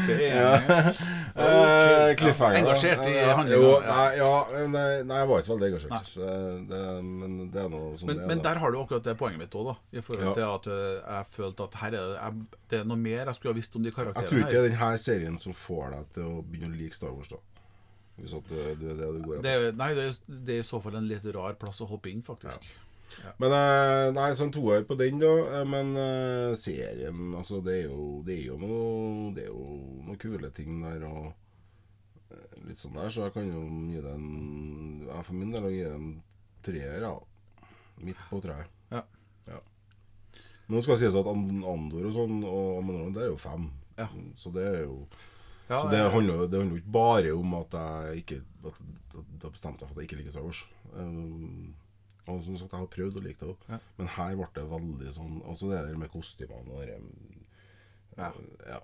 [0.09, 0.65] Det er
[1.45, 3.79] Eh, cliffhanger, Ja, engasjert i Ja, handlinga, ja.
[3.89, 6.13] nei, ja, nei, nei, jeg var ikke veldig engasjert.
[6.71, 8.29] Det, men det er noe som Men, det er.
[8.31, 9.73] men der har du akkurat det poenget mitt òg.
[9.99, 10.35] I forhold Ja.
[10.37, 13.35] til at eh, jeg følte at her er det, jeg, det er noe mer jeg
[13.39, 16.13] skulle ha visst om de Jeg tror ikke det er denne serien som får deg
[16.19, 17.41] til å begynne å like Star Wars, da.
[18.21, 19.69] Hvis at det, det er det du går Det etter.
[19.73, 22.13] er, nei, det er, det er i så fall en litt rar plass å hoppe
[22.13, 22.63] inn, faktisk.
[23.39, 25.33] Men eh, Nei, sånn toer på den, da.
[25.61, 29.67] eh, Men eh, serien, altså, det er jo Det er jo noe Det er jo
[30.07, 31.33] noen kule ting der, og
[32.65, 33.61] litt sånn der, så jeg kan jo
[33.93, 36.09] gi det en Jeg for min del gi det en
[36.65, 37.13] treer, ja.
[38.03, 38.71] Midt på treet.
[38.91, 39.03] Ja.
[39.47, 39.59] ja.
[40.73, 43.69] Nå skal det sies at Andor og sånn, og Mandalorian, det er jo fem.
[44.01, 44.09] Ja.
[44.41, 44.97] Så det er jo
[45.69, 48.81] Ja, Så det handler jo det handler jo ikke bare om at jeg ikke At,
[49.15, 50.65] at, at bestemte meg for at jeg ikke liker Star Wars.
[50.97, 51.75] Um,
[52.27, 53.69] og som sagt, jeg har prøvd å like det òg.
[53.69, 53.79] Ja.
[53.99, 56.99] Men her ble det veldig sånn Også det der med kostymene og det
[58.17, 58.33] Ja.
[58.67, 58.81] ja.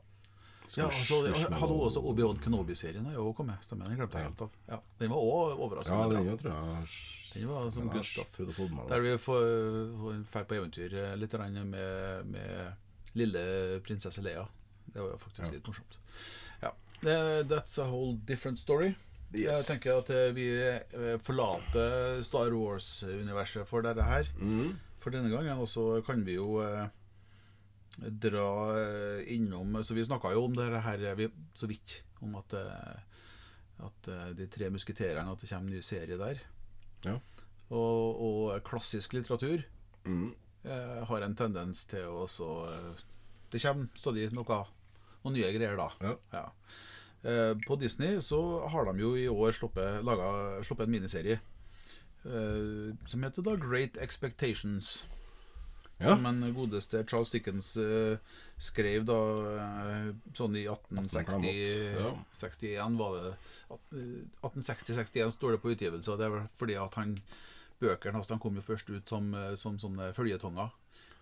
[0.77, 3.59] Ja, altså, jeg hadde også Obi-Wan Kenobi-serien har jo kommet.
[3.67, 4.51] Stemmer, den glemte jeg helt av.
[4.69, 6.31] Ja, den var òg Ja, overraskende den bra.
[6.31, 6.91] jo tror jeg
[7.35, 7.91] Den var som den
[8.77, 8.89] meg.
[8.93, 9.17] Der vi
[10.31, 11.35] drar på eventyr eh, litt
[11.67, 13.43] med, med lille
[13.83, 14.47] prinsesse Leia.
[14.87, 15.51] Det var jo faktisk Ja.
[15.51, 15.99] litt morsomt.
[16.63, 16.73] Ja.
[17.03, 18.95] That's a whole different story.
[19.31, 24.75] Jeg tenker at eh, vi eh, forlater Star Wars-universet for dette her Mm.
[24.99, 25.59] for denne gangen.
[25.59, 26.89] Og så kan vi jo eh,
[28.01, 28.75] dra
[29.27, 32.03] innom Så vi snakka jo om det her vi, så vidt.
[32.21, 32.55] Om at,
[33.81, 36.43] at De tre musketerene At det kommer en ny serie der.
[37.05, 37.19] Ja.
[37.71, 39.63] Og, og klassisk litteratur
[40.05, 40.35] mm.
[40.65, 42.69] eh, har en tendens til å så
[43.51, 44.65] Det kommer stadig noe,
[45.23, 45.89] noen nye greier da.
[46.35, 46.45] Ja.
[47.23, 48.41] Eh, på Disney så
[48.73, 51.41] har de jo i år sluppet, laget, sluppet en miniserie
[52.25, 55.03] eh, som heter da Great Expectations.
[56.01, 56.15] Ja.
[56.15, 58.17] Som en godeste Charles Dickens eh,
[58.57, 59.19] skrev da
[59.53, 62.15] eh, sånn i 1860 Ja.
[62.41, 63.35] 61 var det.
[63.69, 67.19] eh, 1860-61 står det på utgivelse, og det er fordi at han
[67.81, 70.73] bøkene hans de kom jo først ut som, eh, som sånne følgetonger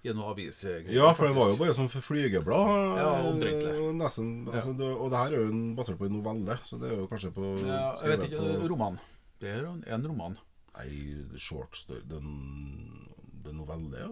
[0.05, 0.91] noen avisgreier.
[0.95, 2.69] Ja, for det var jo bare som flygeblad.
[2.99, 3.73] Ja, eh, omtrentlig.
[3.83, 6.93] og Nesten, altså, det, og det her er jo basert på en novelle, så det
[6.93, 8.99] er jo kanskje på ja, Jeg vet ikke, på- roman.
[9.41, 10.39] Det er en- en roman.
[10.79, 14.09] Nei, short story Det er novelle, ja.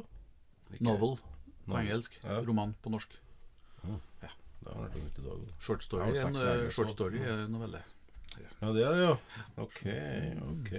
[0.72, 1.18] Ikke- Novel
[1.66, 2.18] på engelsk.
[2.24, 2.40] Ja.
[2.42, 3.08] Roman på norsk.
[3.86, 3.94] Ja,
[4.64, 5.40] Det har vært nytt i dag.
[5.60, 7.82] Short story, er, en, eh, short story er novelle.
[8.60, 9.16] Ja, det er det, ja.
[9.62, 9.80] OK.
[10.50, 10.72] ok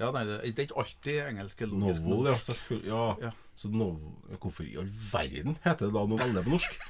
[0.00, 2.06] Ja, nei, det det er ikke alltid engelsk eller logisk.
[2.08, 2.38] Novel, ja.
[2.40, 2.88] Selvfølgelig.
[2.88, 3.04] Ja.
[3.28, 3.32] Ja.
[3.60, 6.80] Så novel, Hvorfor i all verden heter det da novelle på norsk?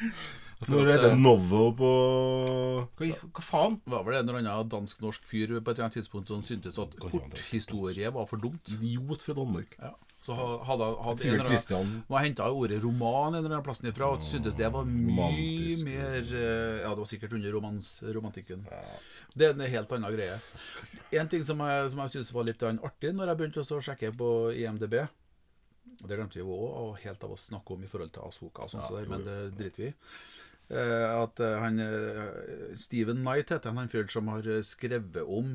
[0.68, 1.90] Når det heter novel på
[3.00, 3.78] Hva, hva faen?
[3.88, 6.96] var vel en eller annen dansk-norsk fyr på et eller annet tidspunkt som syntes at
[7.00, 8.68] korthistorie var for dumt.
[8.76, 9.76] Idiot fra Danmark.
[9.80, 9.94] Ja.
[10.20, 11.92] Så hadde, hadde en Christian.
[12.12, 15.86] Man henta ordet roman en eller annen plass ifra og syntes det var mye romantisk.
[15.86, 18.66] mer eh, Ja, det var sikkert under romans, romantikken.
[19.34, 20.36] Det er en helt annen greie.
[21.12, 24.12] En ting som jeg, som jeg syns var litt artig når jeg begynte å sjekke
[24.16, 25.00] på IMDb
[26.00, 28.70] og Det glemte vi òg helt av å snakke om i forhold til Asoka, og
[28.72, 29.94] sånt, så der, men det driter vi i.
[30.70, 35.50] Eh, at eh, han eh, Steven Knight heter han, han fyren som har skrevet om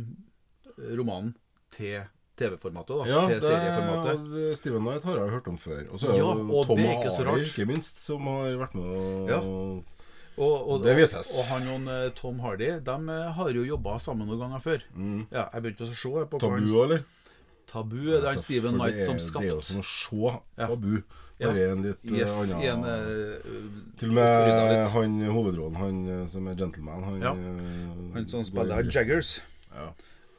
[0.78, 1.32] romanen
[1.74, 2.04] til
[2.38, 2.94] TV-formatet.
[3.00, 4.28] da, Ja, Til serieformatet.
[4.36, 5.82] Ja, Steven Knight har jeg hørt om før.
[5.88, 7.48] Og så er det Ja, jo Tom ikke Hardy, rart.
[7.48, 9.40] ikke minst, som har vært med og Ja.
[10.38, 11.30] Og, og, Det vises.
[11.36, 14.60] Og, og han og eh, Tom Hardy de eh, har jo jobba sammen noen ganger
[14.64, 14.82] før.
[14.96, 15.22] Mm.
[15.32, 17.06] Ja, jeg begynte å se på Tabu hans, eller?
[17.72, 20.34] Tabu er det han Steven Knight som er- som Det er jo som å se
[20.60, 20.98] Tabu.
[21.40, 21.48] Ja.
[21.52, 23.56] Bare en litt eh, Yes, annen en eh,
[24.00, 27.34] Til og med han hovedrollen, han som er gentleman Han, Ja.
[28.16, 29.42] Han som spiller Jaggers.
[29.74, 29.90] Ja.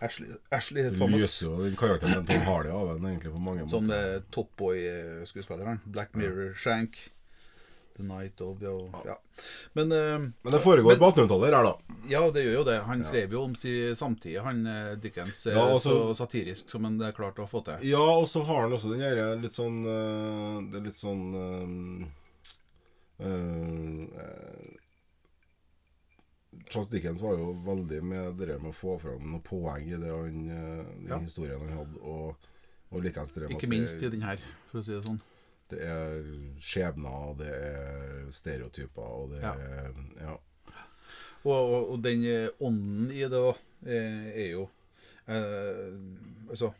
[0.01, 4.17] Ashley, Ashley lyser jo den karakteren Tom Hardy av en egentlig på mange Sånn måter.
[4.17, 5.81] eh, Topboy-skuespilleren.
[5.87, 6.99] Black Mirror, Shank.
[7.97, 9.15] The Night of og, ja.
[9.73, 11.99] Men uh, Men det foregår på 1800-tallet her, da.
[12.13, 12.77] ja, det gjør jo det.
[12.89, 15.47] Han skrev jo om sin samtid, han eh, Dickens.
[15.47, 17.81] eh, Ja, også, så satirisk som han eh, klarte å få til.
[17.89, 21.25] Ja, og så har han også den derre litt sånn eh, Det er litt sånn
[21.41, 22.09] eh,
[23.27, 24.75] eh, eh,
[26.69, 30.11] Charles Dickens var jo veldig med det med å få fram noen poeng i det
[30.11, 31.19] han, eh, den Ja.
[31.23, 32.37] historien han hadde, og,
[32.91, 35.21] og likeens det Ikke minst i den her, for å si det sånn.
[35.71, 36.17] Det er
[36.63, 39.53] skjebner, og det er stereotyper, og det Ja.
[39.55, 40.37] er Ja.
[41.47, 43.53] Og, og, og den eh, ånden i det, da,
[43.87, 44.69] eh, er jo
[45.29, 45.95] eh,
[46.51, 46.73] Altså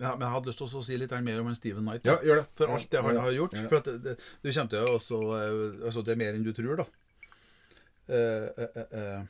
[0.00, 2.02] ja, Men jeg hadde lyst til å si litt mer om Steven Knight.
[2.04, 2.10] da.
[2.12, 2.46] ja, gjør det.
[2.56, 3.58] For alt det han har gjort.
[3.68, 6.80] For at det, du kommer til også eh, Altså, det er mer enn du tror,
[6.80, 6.86] da.
[8.08, 9.26] Eh, eh, eh, eh.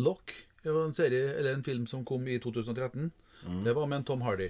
[0.00, 0.32] Lock
[0.66, 3.12] det var en serie, eller en film som kom i 2013.
[3.46, 3.58] Mm.
[3.64, 4.48] Det var med en Tom Hardy.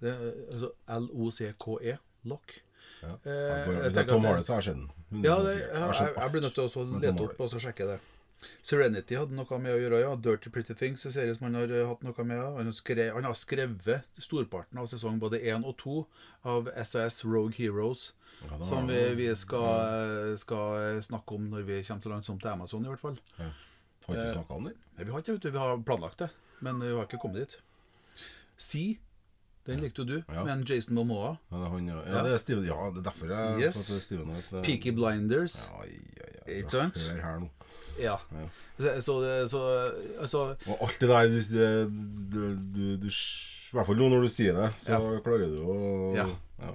[0.00, 0.04] Ja.
[0.04, 1.96] Det er, altså L-O-C-K-E.
[2.28, 2.54] Lock.
[3.02, 3.14] Ja.
[3.24, 4.88] Eh, jeg Tom Harnes har sett den.
[5.24, 7.98] Ja, det, Jeg jeg, jeg, blir nødt til å lete opp og så sjekke det.
[8.62, 10.10] Serenity hadde noe med å gjøre, ja.
[10.22, 12.36] Dirty Pretty Things, en serie som han har eh, hatt noe med.
[12.38, 12.50] ja.
[12.58, 15.96] Han har, skrevet, han har skrevet storparten av sesong både én og to
[16.46, 18.12] av SAS Rogue Heroes,
[18.46, 22.52] Ja, som vi, vi skal, skal snakke om når vi kommer så langt som til
[22.52, 23.18] Amazon, i hvert fall.
[23.38, 24.76] Har ikke Eh, snakka om det?
[24.96, 26.28] Nei, vi har ikke, vi har planlagt det,
[26.64, 27.58] men vi har ikke kommet dit.
[28.56, 28.94] Sea,
[29.68, 30.42] den likte du, Ja.
[30.44, 31.34] med en Jason Momoa.
[31.52, 31.96] Ja, det er han, ja.
[32.00, 32.16] Ja.
[32.16, 32.64] ja, det er Steven.
[32.66, 33.76] Ja, det er derfor jeg Yes.
[33.86, 35.58] det er Steven vet, det- Peaky Blinders.
[35.68, 36.58] Ja, ja, ja.
[36.58, 36.96] Ikke sant?
[37.12, 37.50] Hør her nå.
[37.98, 38.16] Ja.
[38.32, 38.48] Ja.
[38.78, 39.60] Så, så, det- så
[40.20, 44.22] altså Og alt det der du, det- du, du, du I hvert fall nå når
[44.22, 46.26] du sier det, så klarer du å Ja.
[46.62, 46.72] ja.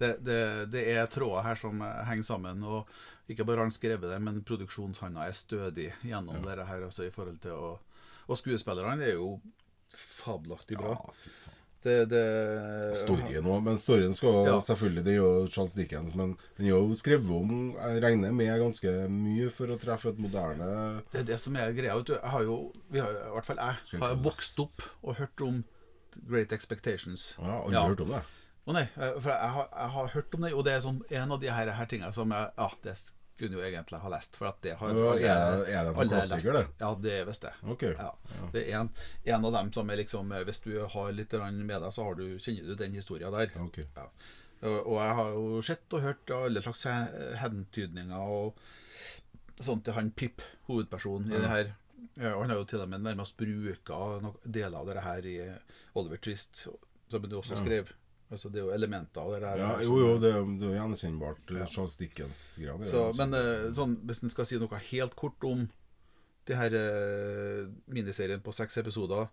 [0.00, 2.64] det, det, det er tråder her som eh, henger sammen.
[2.64, 2.88] Og
[3.30, 6.82] ikke bare har han skrevet det, men produksjonshånda er stødig gjennom dette her.
[6.88, 7.78] Altså, i forhold til å,
[8.28, 9.40] Og skuespillerne er jo
[9.94, 10.94] fabelaktig bra.
[10.96, 11.30] Ja, fy.
[11.82, 12.22] Det, det
[13.00, 14.58] Storyen òg, men storyen skal Ja.
[14.60, 18.52] selvfølgelig Det er jo Charles Dickens, men den er jo skrevet om Jeg regner med
[18.60, 21.96] ganske mye for å treffe et moderne Det er det som er greia.
[21.96, 22.12] vet du.
[22.14, 25.64] Jeg har jo, vi har, I hvert fall jeg har vokst opp og hørt om
[26.28, 27.34] Great Expectations.
[27.38, 27.86] Ja, har aldri Ja.
[27.88, 28.22] hørt om det.
[28.68, 31.00] Å nei, eh, for jeg har, jeg har hørt om det, og det er sånn
[31.10, 32.96] en av de her, her tingene som jeg Ja, det
[33.42, 35.88] skulle jo egentlig ha lest, for at det har Ja, er det- alle- er det
[35.88, 36.66] en sånn alle klassiker, det?
[36.80, 37.52] Ja, det er visst det.
[37.74, 37.94] Okay.
[37.98, 38.12] Ja.
[38.52, 38.90] Det er en,
[39.26, 42.14] en av dem som er liksom eh, Hvis du har litt med deg, så har
[42.14, 43.50] du, kjenner du den historien der.
[43.66, 43.86] Okay.
[43.96, 44.06] Ja.
[44.62, 46.84] Og, jeg har jo sett og hørt alle slags
[47.42, 48.54] hentydninger og
[49.58, 51.72] sånt til han Pip, hovedpersonen i det her.
[52.20, 53.98] Han har jo til og med nærmest bruka
[54.44, 55.36] deler av det her i
[55.98, 56.68] Oliver Twist,
[57.08, 57.90] som du også skrev.
[58.32, 59.60] Altså, det er jo elementer av det der.
[59.60, 61.52] Ja, jo, jo, det, det er jo gjenkjennbart.
[61.52, 61.66] Ja.
[61.68, 62.78] Charles Dickens-greia.
[62.80, 63.38] er Så, men sånn.
[63.38, 65.66] eh, sånn, hvis en skal si noe helt kort om
[66.48, 69.28] det her eh, miniserien på seks episoder,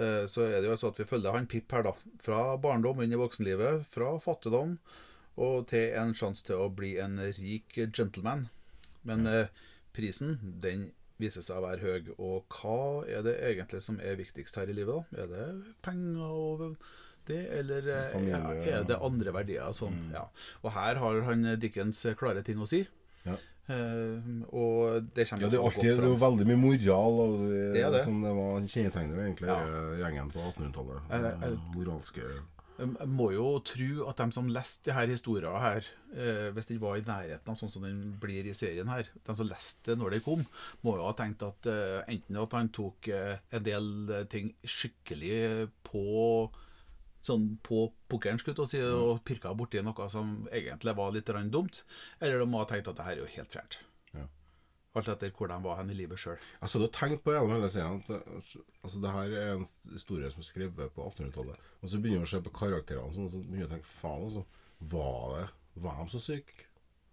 [0.00, 1.92] eh, så er det jo altså at vi følger han Pip her, da.
[2.24, 4.78] Fra barndom inn i voksenlivet, fra fattigdom
[5.36, 8.48] og til en sjanse til å bli en rik gentleman.
[9.06, 9.52] Men eh,
[9.96, 10.88] prisen, den
[11.20, 12.14] viser seg å være høy.
[12.16, 15.24] Og hva er det egentlig som er viktigst her i livet, da?
[15.24, 16.64] Er det penger og
[17.26, 19.72] det, eller Familie, ja, er det andre verdier?
[19.76, 20.24] Som, ja.
[20.62, 22.84] Og her har han Dickens klare ting å si.
[23.26, 23.34] Ja.
[23.66, 27.16] Uh, og det kommer Ja, det er alltid godt det er jo veldig mye moral.
[27.24, 28.02] Og det, Det er det.
[28.06, 29.56] Som det var kjennetegnet egentlig Ja.
[29.66, 31.00] eh, gjengen på 1800-tallet.
[31.10, 32.22] Jeg- jeg- Eh, Moralske
[32.78, 35.82] Jeg må jo tro at de som leste her historiene her,
[36.14, 39.34] eh, hvis den var i nærheten av sånn som den blir i serien her, de
[39.34, 40.46] som leste det når det kom,
[40.84, 44.54] må jo ha tenkt at eh, enten at han tok eh, en del eh, ting
[44.62, 46.50] skikkelig på
[47.26, 51.82] Sånn på pukkelen, si, og pirka borti noe som egentlig var litt dumt.
[52.20, 53.78] Eller de må ha tenkt at det her er jo helt fjernt.
[54.14, 54.28] Ja.
[54.96, 56.38] Alt etter hvor de var hen i livet sjøl.
[56.60, 58.12] Altså du har tenkt på gjennom hele serien at
[58.84, 61.66] altså, det her er en historie som er skrevet på 1800-tallet.
[61.82, 63.98] Og så begynner du å se på karakterene sånn, og så begynner du å tenke
[63.98, 64.46] faen, altså.
[64.76, 65.44] Var det
[65.82, 66.66] Var de så syke?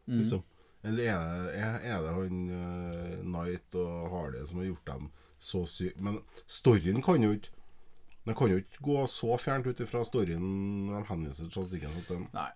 [0.05, 0.17] Mm.
[0.19, 0.43] Liksom.
[0.83, 5.65] Eller er det, er det han uh, Knight og Harley som har gjort dem så
[5.67, 6.03] syke?
[6.03, 7.62] Men storyen kan jo ikke
[8.25, 10.43] Den kan jo ikke gå så fjernt ut ifra storyen
[10.87, 12.29] de henviser til Dickens.
[12.33, 12.49] Nei.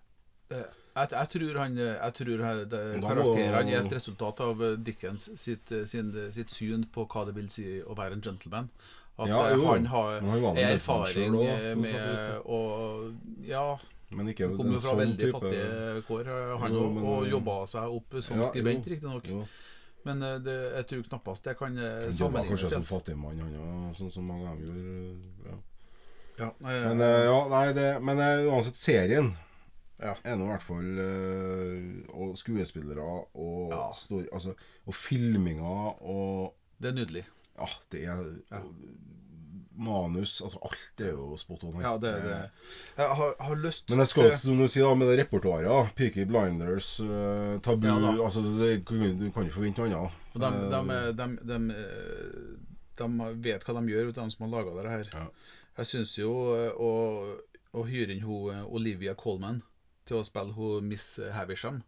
[0.50, 0.64] Eh,
[0.98, 5.70] Jeg, jeg tror han jeg tror må- Karakterene er et resultat av eh, Dickens sitt,
[5.70, 8.68] eh, sin, sitt syn på hva det vil si å være en gentleman.
[9.18, 10.20] At Ja, eh, han har
[10.56, 13.14] erfaring eh, med å
[13.46, 13.76] Ja,
[14.10, 17.26] men ikke han kom jo fra sånn veldig type- fattige kår, eh, han òg, og
[17.26, 19.24] eh, jobba seg opp som Ja, skribent, riktignok.
[20.06, 22.86] Men eh, det, jeg tror knappast jeg kan sammenligne Det var kanskje helt.
[22.88, 25.32] fattigmann, han òg, sånn som mange av dem gjorde.
[25.48, 25.56] Ja.
[26.38, 29.32] Ja, nei, Men eh, ja, nei, det, men eh, uansett, serien
[29.98, 30.12] Ja.
[30.22, 33.88] er nå i hvert fall eh, Og skuespillere og, Ja.
[33.98, 34.54] stor, altså,
[34.86, 37.24] og filminga og det er nydelig.
[37.58, 38.62] Ja, det er.
[39.78, 41.80] Manus Altså, alt er jo spot on.
[41.80, 42.38] Ja, det, det.
[42.98, 45.92] Jeg har, har lyst Men jeg skal, også, som du sier, da, med det repertoaret,
[45.98, 50.18] Peaky Blinders, uh, Tabu Ja, altså, det, Du kan jo forvente noe annet.
[50.34, 52.48] Og de, de, Eh, de, de, eh,
[52.98, 55.12] de vet hva de gjør, de som har laga det her.
[55.14, 55.26] Ja.
[55.78, 56.90] Jeg syns jo eh, å,
[57.78, 59.62] å hyre inn hun, eh, Olivia Colman
[60.08, 61.82] til å spille hun Miss Havisham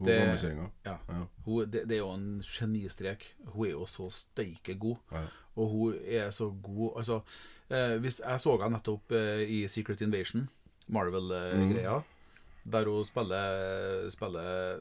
[0.00, 0.42] det-
[0.84, 0.98] ja.
[1.08, 1.26] Ja.
[1.46, 3.28] hun, det, det er jo en genistrek.
[3.54, 4.96] Hun er jo så steike god.
[5.12, 5.26] Ja.
[5.56, 7.20] Og hun er så god Altså,
[7.70, 10.48] eh, hvis Jeg så henne nettopp eh, i Secret Invasion,
[10.88, 12.00] Marvel-greia,
[12.72, 14.80] der hun spiller, spiller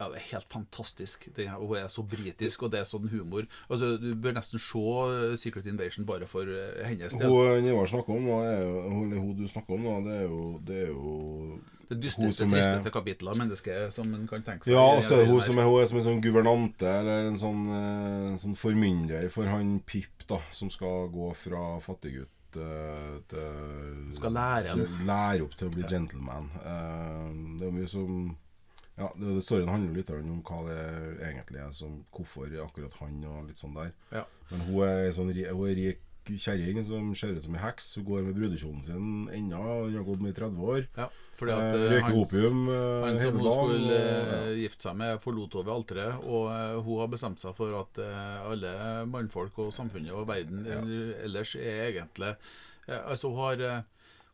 [0.00, 1.28] ja, Det er helt fantastisk.
[1.34, 3.46] Det, hun er så britisk, og det er sånn humor.
[3.68, 7.28] Altså, Du bør nesten se eh, Secret Invasion bare for eh, hennes del.
[7.32, 8.28] Hun Ivar snakker om,
[8.94, 12.44] hun, hun du snakker om, da, det er jo, det er jo Det hun dysteste,
[12.46, 14.74] er- tristeste kapittelet av mennesket som en kan tenke seg.
[14.76, 17.38] Ja, og så er hun som er, hun er som en sånn guvernante, eller en
[17.40, 23.22] sånn, eh, en sånn formynder for han Pip, da, som skal gå fra fattiggutt til,
[23.28, 24.74] til Skal lære.
[25.08, 26.46] Lære opp til å bli gentleman.
[26.62, 28.36] Eh, det er jo mye som
[28.98, 30.80] ja, det, det Storyen handler litt om hva det
[31.30, 33.92] egentlig er som Hvorfor akkurat han og litt sånn der.
[34.12, 34.24] Ja.
[34.50, 37.94] Men hun er sånn hun er rik kjerring som ser ut som ei heks.
[37.96, 39.62] Hun går med brudekjolen sin ennå.
[39.86, 40.82] Hun har gått med i 30 år.
[40.98, 41.06] Ja,
[41.38, 44.52] fordi at Eh, eh, Røyker han- opium eh, Han som hun skulle og- ja.
[44.60, 46.24] gifte seg med, forlot henne ved alteret.
[46.24, 50.66] Og eh, hun har bestemt seg for at eh, alle mannfolk og samfunnet og verden
[50.68, 50.82] ja.
[51.24, 52.34] ellers er egentlig
[52.88, 53.82] eh, Altså, hun har, eh,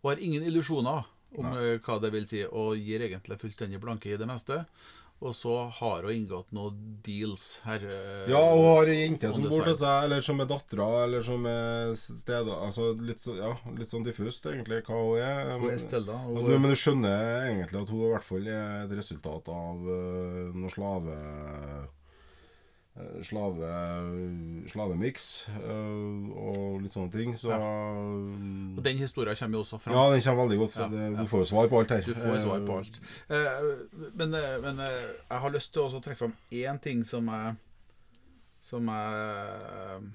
[0.02, 1.04] hun har ingen illusjoner
[1.39, 1.78] om Nei.
[1.85, 4.64] hva det vil si, og gir egentlig fullstendig blanke i det meste.
[5.24, 7.80] Og så har hun inngått noen deals her.
[7.87, 11.22] eh, Ja, hun har ei jente som bor til seg, eller som er dattera, eller
[11.24, 15.55] som er steder Altså litt, så, ja, litt sånn diffust, egentlig, hva hun er.
[15.62, 16.18] Hun er Stella.
[16.26, 19.87] Hun, du, men du skjønner egentlig at hun i hvert fall er et resultat av
[19.89, 21.18] uh, noe slave...
[22.97, 23.70] eh, Slave
[24.70, 27.34] slavemiks eh, og litt sånne ting.
[27.38, 29.97] Så og den historien kommer jo også fram.
[29.97, 30.76] Ja, den kommer veldig godt.
[30.80, 31.20] Ja, det, ja.
[31.22, 32.03] Du får jo svar på alt her.
[32.07, 33.01] Du får svar på Eh, alt.
[33.28, 37.26] Eh, men eh, men eh, jeg har lyst til å trekke fram én ting som
[37.32, 37.57] jeg
[38.64, 40.12] Som jeg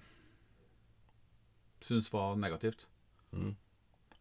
[1.86, 2.88] syns var negativt.
[3.32, 3.52] Mm.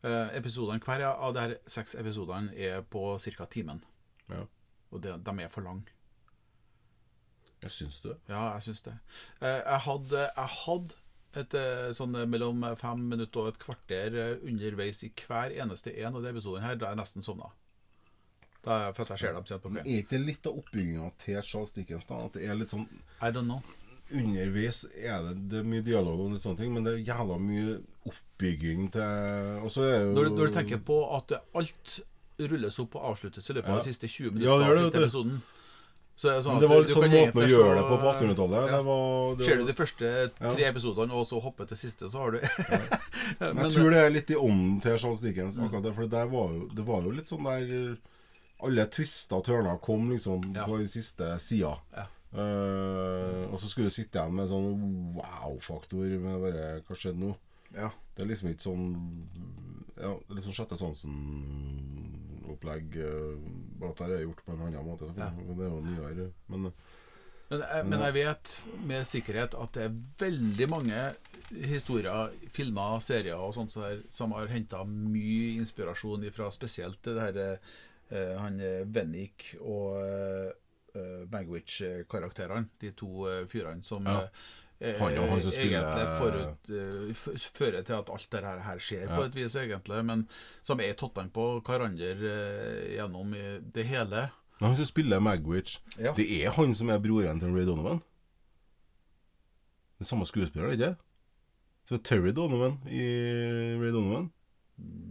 [0.05, 3.47] Eh, episodene, Hver av de her seks episodene er på ca.
[3.51, 3.81] timen.
[4.29, 4.45] Ja.
[4.93, 5.83] Og de, de er for lange.
[7.63, 8.17] Jeg syns det.
[8.29, 8.93] Ja, jeg syns det.
[9.43, 10.95] Eh, jeg hadde, jeg hadde
[11.43, 14.15] et eh, sånn eh, mellom fem minutter og et kvarter
[14.47, 17.51] underveis i hver eneste en av de episodene her, da jeg nesten sovna.
[18.65, 21.73] Da, for at jeg ser dem sent på Er ikke litt av oppbygginga til Charles
[21.77, 22.07] Dickens?
[22.11, 22.17] da?
[22.27, 22.89] At det er litt sånn
[23.23, 23.63] I don't know.
[24.11, 27.37] Underveis er det, det er mye dialog og litt sånne ting, men det er jævla
[27.43, 27.75] mye
[28.09, 31.99] oppbygging til Og så er jo Når, du- når du tenker på at alt
[32.39, 34.99] rulles opp og avsluttes i løpet av de siste 20 Ja, minutter det av siste
[34.99, 35.05] det.
[35.07, 35.39] episoden
[36.19, 37.97] så det sånn Men det var du- litt du sånn måten å gjøre det på
[38.03, 38.71] på 1800-tallet.
[38.73, 38.83] Ja.
[38.83, 40.71] Var, Ser du de første tre Ja.
[40.73, 42.49] episodene, og så hopper til siste, så har du ja.
[43.55, 45.59] Men, jeg tror det er litt i ånden til Charles Dickens.
[45.59, 47.97] Akkurat det, For det, der var jo, det var jo litt sånn der
[48.61, 50.64] Alle tvister og tørner kom liksom Ja.
[50.66, 51.77] på den siste sida.
[51.97, 52.07] Ja.
[52.35, 57.37] Eh, og så skulle du sitte igjen med sånn wow-faktor med bare Hva skjedde nå?
[57.75, 57.89] ja.
[58.16, 58.87] Det er liksom ikke sånn
[60.03, 62.38] Ja, litt sånn Sjette sansen-opplegg.
[62.49, 63.37] Uh,
[63.81, 65.07] bare at det er gjort på en annen måte.
[65.07, 65.31] Så, Ja.
[65.31, 66.33] Det er jo nyere.
[66.49, 66.73] Men
[67.51, 68.51] Men, jeg, men jeg vet
[68.85, 71.15] med sikkerhet at det er veldig mange
[71.51, 77.39] historier, filmer, serier og sånt der, som har henta mye inspirasjon fra spesielt det her
[78.11, 80.51] eh, han eh, Vennik og eh,
[80.93, 82.69] eh, Magwitch-karakterene.
[82.81, 84.29] De to eh, fyrene som Ja.
[84.81, 87.14] Eh, Han og han som spiller- egentlig forut, eh,
[87.59, 90.05] fører til at alt dette her, skjer, skjer på et vis, egentlig.
[90.05, 90.29] Men
[90.62, 93.33] som er tottene på hverandre eh, gjennom
[93.72, 94.29] det hele.
[94.61, 96.12] Men han som spiller Magwitch, Ja.
[96.16, 98.01] det er han som er broren til Ray Donovan?
[99.99, 100.97] Det er samme skuespiller, ikke
[101.89, 103.03] Så det er Terry Donovan i
[103.81, 104.31] Ray Donovan.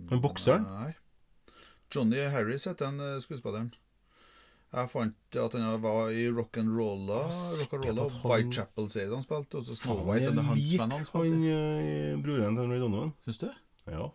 [0.09, 0.63] Han bokseren.
[0.63, 0.93] Nei.
[1.93, 3.73] Johnny Harris heter den skuespilleren.
[4.73, 7.21] Jeg fant at han var i Rock'n'Rolla.
[7.31, 9.61] At Whitechapel-serien han spilte.
[9.61, 11.55] Og så Snow White and the Huntsman han spilte.
[11.55, 13.13] Han broren til Ray Donovan.
[13.25, 13.49] Syns du?
[13.87, 14.09] Ja.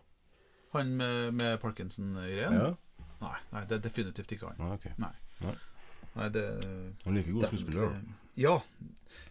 [0.77, 2.53] Han med, med Parkinson-greien?
[2.53, 2.73] ja.
[3.23, 4.57] Nei, nei, det er definitivt ikke han.
[4.59, 4.91] Ah, okay.
[4.99, 6.43] Nei, det
[7.05, 7.93] Han liker god skuespiller.
[7.93, 8.17] da.
[8.35, 8.55] Ja.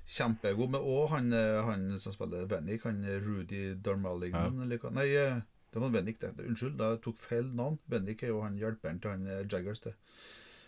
[0.08, 0.70] Kjempegod.
[0.72, 4.68] Men òg han, eh, han som spiller Vennik, han eh, Rudy Darmaligan ja.
[4.70, 5.42] like, Nei, eh,
[5.74, 6.32] det var Vennik, det.
[6.46, 7.78] Unnskyld, da jeg tok feil navn.
[7.90, 9.94] Vennik er jo han hjelperen til han eh, Jaggers, det.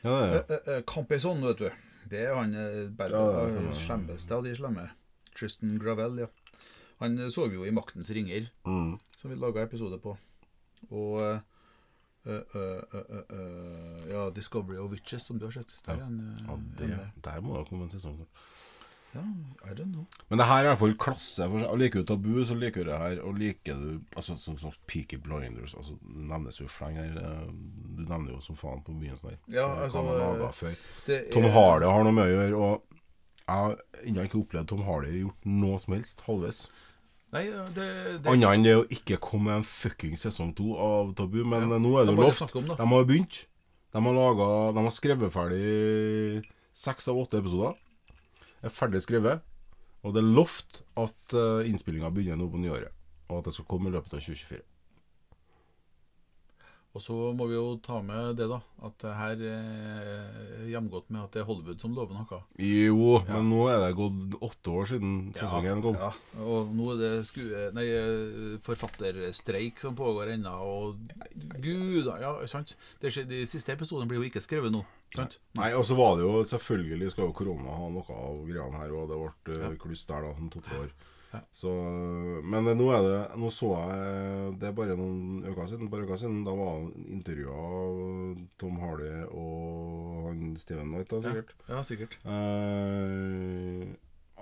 [0.05, 0.34] Ja, ja.
[0.34, 0.44] er.
[0.50, 1.70] Eh, eh, Campison, vet du.
[2.11, 4.90] Det er han eh, bare Ja, ja, den slemmeste av de slemme.
[5.34, 6.26] Tristan Gravel, ja.
[7.00, 8.98] Han eh, så vi jo i 'Maktens ringer', Mm.
[9.16, 10.16] som vi laga episode på.
[10.90, 11.38] Og uh,
[12.26, 15.78] uh, uh, eh, eh, Ja, 'Discovery of Witches', som du har sett.
[15.86, 16.00] Der Ja.
[16.00, 18.28] er eh, Ja, en der må det komme en sesong snart.
[19.14, 19.22] Ja,
[19.70, 20.06] I don't know.
[20.28, 21.46] Men det her er i hvert fall klasse.
[21.50, 21.74] For seg.
[21.78, 23.20] Liker du Tabu, så liker du det her.
[23.22, 27.14] Og liker du altså, som, som Peaky Blinders altså, nevnes jo fleng her.
[27.20, 27.44] eh,
[27.94, 29.38] Du nevner jo som faen på begynnelsen her.
[29.54, 30.02] Ja, altså.
[31.06, 32.58] Det Tom er- Hardy har noe med å gjøre.
[32.58, 32.82] Og
[33.44, 36.64] jeg har ennå ikke opplevd Tom Hardy gjort noe som helst halvveis.
[37.34, 37.86] Nei, det,
[38.22, 41.40] det Annet enn det å ikke komme med en fucking sesong to av Tabu.
[41.44, 42.54] Men Ja, nå er det jo lovt.
[42.54, 43.40] De har begynt.
[43.94, 46.44] De har, laget, de har skrevet ferdig
[46.74, 47.74] seks av åtte episoder.
[48.64, 49.44] Er ferdig skrevet.
[50.04, 52.92] Og det er lovt at uh, innspillinga begynner nå på nyåret.
[53.30, 54.64] Og at det skal komme i løpet av 2024.
[56.95, 58.61] Og så må vi jo ta med det, da.
[58.86, 62.38] At det her er hjemgått med at det er Hollywood som lover noe.
[62.62, 65.99] Jo, men nå er det gått åtte år siden sesong én kom.
[65.99, 66.12] Ja,
[66.45, 67.64] og nå er det skue...
[67.74, 67.88] Nei,
[68.62, 71.03] forfatterstreik som pågår ennå, og
[71.64, 72.76] gud Ja, sant?
[73.03, 74.84] Det de siste episodene blir jo ikke skrevet nå.
[75.16, 75.40] Sant?
[75.59, 78.95] Nei, og så var det jo Selvfølgelig skal jo korona ha noe av greiene her,
[78.95, 80.95] og det ble kluss der, da, to-tre år.
[81.55, 81.70] Så,
[82.45, 86.20] men nå er det Nå så jeg Det er bare noen uker siden, Bare uker
[86.20, 86.43] siden.
[86.47, 88.01] Da var det intervjua av
[88.61, 91.55] Tom Hardy og han Steven Knight, da, sikkert.
[91.68, 92.18] Ja, sikkert.
[92.24, 93.95] Eh,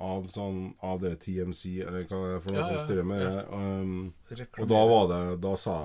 [0.03, 3.23] av sånn Av det TMC, eller hva det er for noe Ja, som styrer med
[3.23, 3.33] ja.
[3.37, 3.45] det.
[3.53, 4.13] Um,
[4.63, 5.77] og da var det Da sa,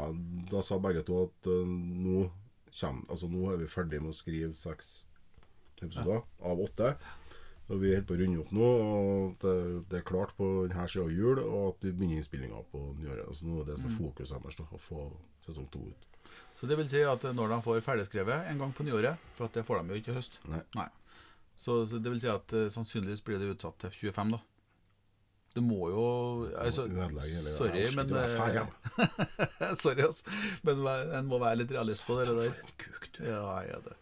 [0.52, 2.28] da sa begge to at uh, nå
[2.78, 5.00] kommer Altså nå er vi ferdig med å skrive seks
[5.78, 6.96] episoder av åtte.
[7.68, 9.54] Og vi holder på å runde opp nå, og det,
[9.92, 13.26] det er klart på denne sida av jul, og at vi begynner innspillinga på nyåret.
[13.28, 13.82] Altså nå er det Mm.
[13.82, 15.02] som er fokuset deres, å få
[15.44, 16.06] sesong to ut.
[16.56, 19.54] Så det vil si at når de får ferdigskrevet en gang på nyåret, for at
[19.60, 20.40] det får de jo ikke i høst
[20.76, 20.88] Nei.
[21.58, 24.40] Så, så det vil si at eh, sannsynligvis blir det utsatt til 25, da.
[25.58, 26.04] Det må jo
[26.54, 26.84] altså,
[27.58, 29.76] Sorry, men eh.
[29.82, 30.24] Sorry, ass.
[30.64, 32.54] Men en må være litt realist på det der.
[33.26, 33.96] Ja, jeg er det.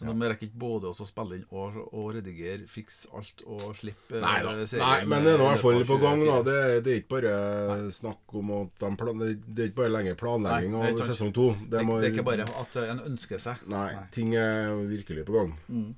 [0.00, 4.18] Men De rekker ikke både å spille inn og, og redigere, fikse alt og slippe
[4.20, 6.24] Nei eh, Nei, men det er nå i hvert fall på gang.
[6.26, 7.34] da Det, det er ikke bare
[7.94, 11.52] snakk om at de plan, det, er ikke bare lenger planlegging Nei, av sesong to.
[11.62, 13.62] Det, det er ikke bare at en ønsker seg.
[13.70, 14.08] Nei, Nei.
[14.14, 15.54] ting er virkelig på gang.
[15.70, 15.92] Mm.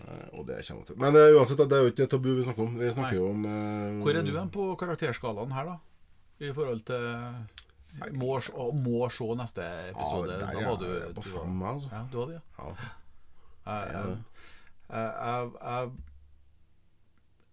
[0.00, 0.98] Eh, og det kommer til.
[1.00, 2.76] Men uh, uansett, det er jo ikke et tabu vi snakker om.
[2.80, 3.20] Vi snakker Nei.
[3.20, 5.80] jo om uh, Hvor er du hen på karakterskalaen her, da?
[6.40, 7.04] I forhold til
[8.14, 8.36] Må,
[8.84, 10.36] må se neste episode.
[10.36, 11.88] Ja, der da var du, jeg på fem, var, altså.
[11.92, 12.64] Ja, du hadde det, ja.
[12.64, 12.74] Ja.
[13.70, 14.18] Jeg, jeg,
[14.90, 15.90] jeg,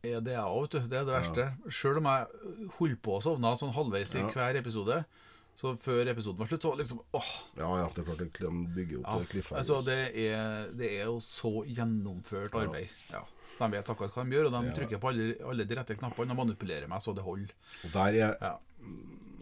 [0.04, 0.78] jeg, er jeg òg, du.
[0.88, 1.48] Det er det verste.
[1.74, 2.28] Sjøl om jeg
[2.78, 4.30] holdt på å sovne sånn halvveis i Ja.
[4.32, 5.00] hver episode,
[5.58, 9.00] så før episoden var slutt, så liksom åh, ja, ja, det er klart det bygger
[9.02, 9.58] opp ja, cliffhangers.
[9.64, 12.94] altså, det, er, det er jo så gjennomført arbeid.
[13.10, 13.24] Ja.
[13.58, 14.74] De vet akkurat hva de gjør, og de Ja.
[14.78, 17.52] trykker på alle, alle de rette knappene og manipulerer meg så det holder.
[17.84, 18.54] Og der er Ja.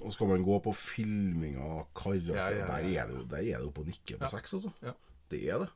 [0.03, 3.37] Og skal man gå på filminga av karakter, Ja, ja, der er det jo Der
[3.37, 4.71] er det oppe på nikke på seks, altså.
[4.83, 4.91] Ja.
[5.31, 5.69] Det er det.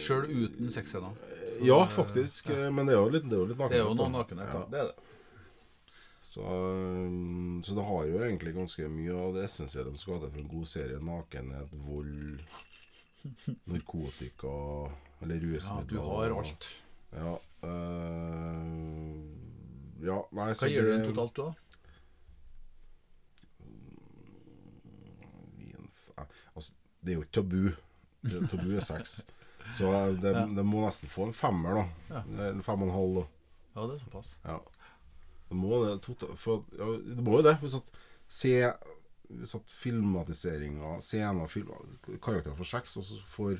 [0.00, 1.12] Sjøl uten sexscener.
[1.62, 2.48] Ja, faktisk.
[2.72, 3.76] Men det er jo litt, det er jo litt nakenhet.
[3.76, 4.58] Det er jo noe nakenhet, da.
[4.60, 4.66] Ja.
[4.70, 4.96] Det er det.
[6.26, 10.30] Så, um, så det har jo egentlig ganske mye av det essensielle som skal til
[10.34, 10.98] for en god serie.
[11.00, 12.40] Nakenhet, vold,
[13.72, 14.52] narkotika
[15.22, 16.82] eller Ja, du har alt.
[17.16, 17.36] Ja.
[17.64, 19.16] øh,
[20.04, 21.52] ja, nei, så Hva gir du den totalt, du, da?
[25.56, 26.05] en f- eh,
[26.56, 26.72] Altså,
[27.04, 27.70] det er jo ikke tabu.
[28.26, 29.20] Det, tabu er sex.
[29.76, 29.90] Så
[30.22, 30.46] det, Ja.
[30.46, 32.14] det må nesten få en femmer, da.
[32.14, 32.22] Ja.
[32.50, 33.14] Eller fem og en halv.
[33.20, 33.24] da.
[33.76, 34.38] Ja, det er såpass.
[34.44, 34.58] Ja.
[35.48, 35.96] Det må det,
[36.38, 37.56] for, ja, det må jo det.
[37.62, 37.90] Hvis at
[38.28, 38.72] se
[39.28, 41.72] Hvis at filmatiseringa, scener, film,
[42.22, 43.56] karakterer for sex, og så får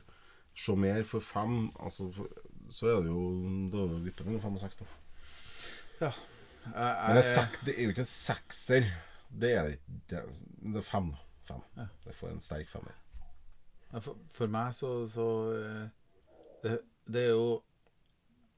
[0.55, 2.29] se mer for fem, altså, for,
[2.71, 3.25] så er det jo
[3.75, 4.85] jo gutter mellom fem og seks, da.
[6.01, 6.13] Jeg,
[6.71, 8.87] Men det er, sek, det er jo ikke en sekser.
[9.43, 10.23] Det er det ikke.
[10.63, 11.26] Det er fem, da.
[11.47, 11.63] Fem.
[11.77, 11.87] Ja.
[12.05, 12.95] Det får en sterk femmer.
[13.93, 15.85] Ja, For, for meg så, så eh,
[16.65, 16.73] det,
[17.07, 17.63] det er jo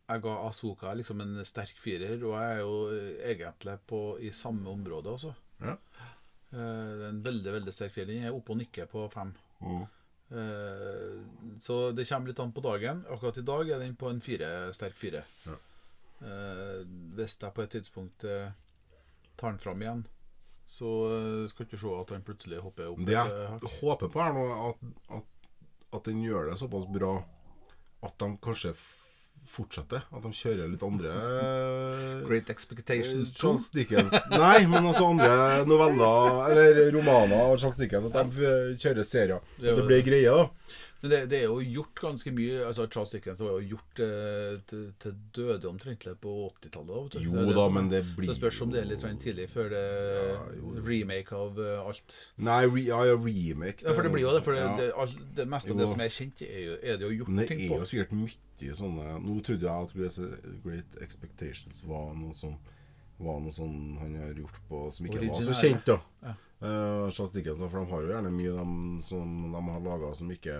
[0.09, 4.31] Jeg ga Asoka liksom en sterk firer, og jeg er jo eh, egentlig på, i
[4.33, 5.35] samme område også.
[5.61, 5.75] Ja.
[5.75, 8.09] Eh, Det er en veldig veldig sterk firer.
[8.09, 9.35] Den er oppe og nikker på fem.
[9.61, 9.83] Mm.
[10.33, 11.19] Eh,
[11.61, 13.05] Så det kommer litt an på dagen.
[13.13, 15.25] Akkurat i dag er den på en fire, sterk fire.
[15.45, 15.59] Ja.
[16.25, 16.81] Eh,
[17.21, 18.25] Hvis jeg på et tidspunkt
[19.39, 20.07] tar den fram igjen,
[20.69, 24.21] så eh, skal ikke se at han plutselig hopper opp Det jeg eh, håper på,
[24.21, 25.51] er nå at, at,
[25.97, 27.15] at den gjør det såpass bra
[28.05, 28.75] at de kanskje
[29.49, 30.03] fortsetter.
[30.13, 31.13] At de kjører litt andre
[32.29, 33.41] Great Expectations 2.
[33.41, 38.11] Charles Dickens Nei, men også andre noveller eller romaner av Charles Dickens.
[38.13, 39.49] At de eh, kjører serier.
[39.57, 40.77] Det er At det blir greie, da.
[41.01, 44.57] Men det, det er jo gjort ganske mye altså Charles Dickens var jo gjort eh,
[44.67, 46.89] til, til døde omtrentlig på 80-tallet.
[46.91, 47.19] da, vet du.
[47.23, 48.89] Jo Det er det da, som- men det blir Så det spørs om det er
[48.91, 49.83] litt jo- tidlig før det
[50.19, 50.41] ja,
[50.89, 52.17] remake av uh, alt.
[52.39, 54.43] Nei, re, ja, ja, remake Ja, for det blir jo det.
[54.45, 54.77] For det, Ja.
[54.81, 57.29] det, alt, det meste av det som er kjent, er, jo, er det jo gjort
[57.29, 61.85] Men det ting er jo sikkert mye sånne Nå trodde jeg at Great- Great Expectations
[61.87, 62.59] var noe som
[63.21, 66.01] var noe sånn han har gjort på som ikke var så kjent, da.
[66.23, 66.35] Ja.
[66.59, 70.31] Uh, Charles Dickens, for de har jo gjerne mye de, som de har laga som
[70.31, 70.59] ikke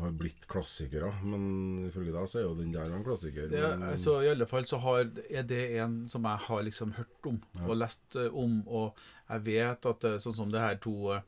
[0.00, 1.10] har blitt klassikere.
[1.22, 3.48] Men ifølge deg så er jo den der en klassiker.
[3.52, 7.26] Men, altså, I alle fall så har, er det en som jeg har liksom hørt
[7.30, 8.60] om og lest eh, om.
[8.66, 11.22] Og jeg vet at eh, sånn som det her to eh,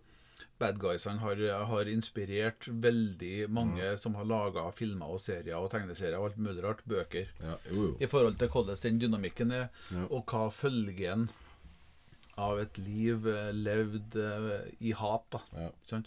[0.61, 1.41] bad guysene har,
[1.71, 6.65] har inspirert veldig mange som har laga filmer og serier og tegneserier og alt mulig
[6.65, 7.31] rart, bøker.
[7.41, 7.93] ja, jo, jo.
[8.01, 10.05] I forhold til hvordan den dynamikken er, Ja.
[10.11, 11.31] og hva følgen
[12.41, 14.17] av et liv levd
[14.81, 15.41] i hat, da.
[15.57, 16.01] Ja.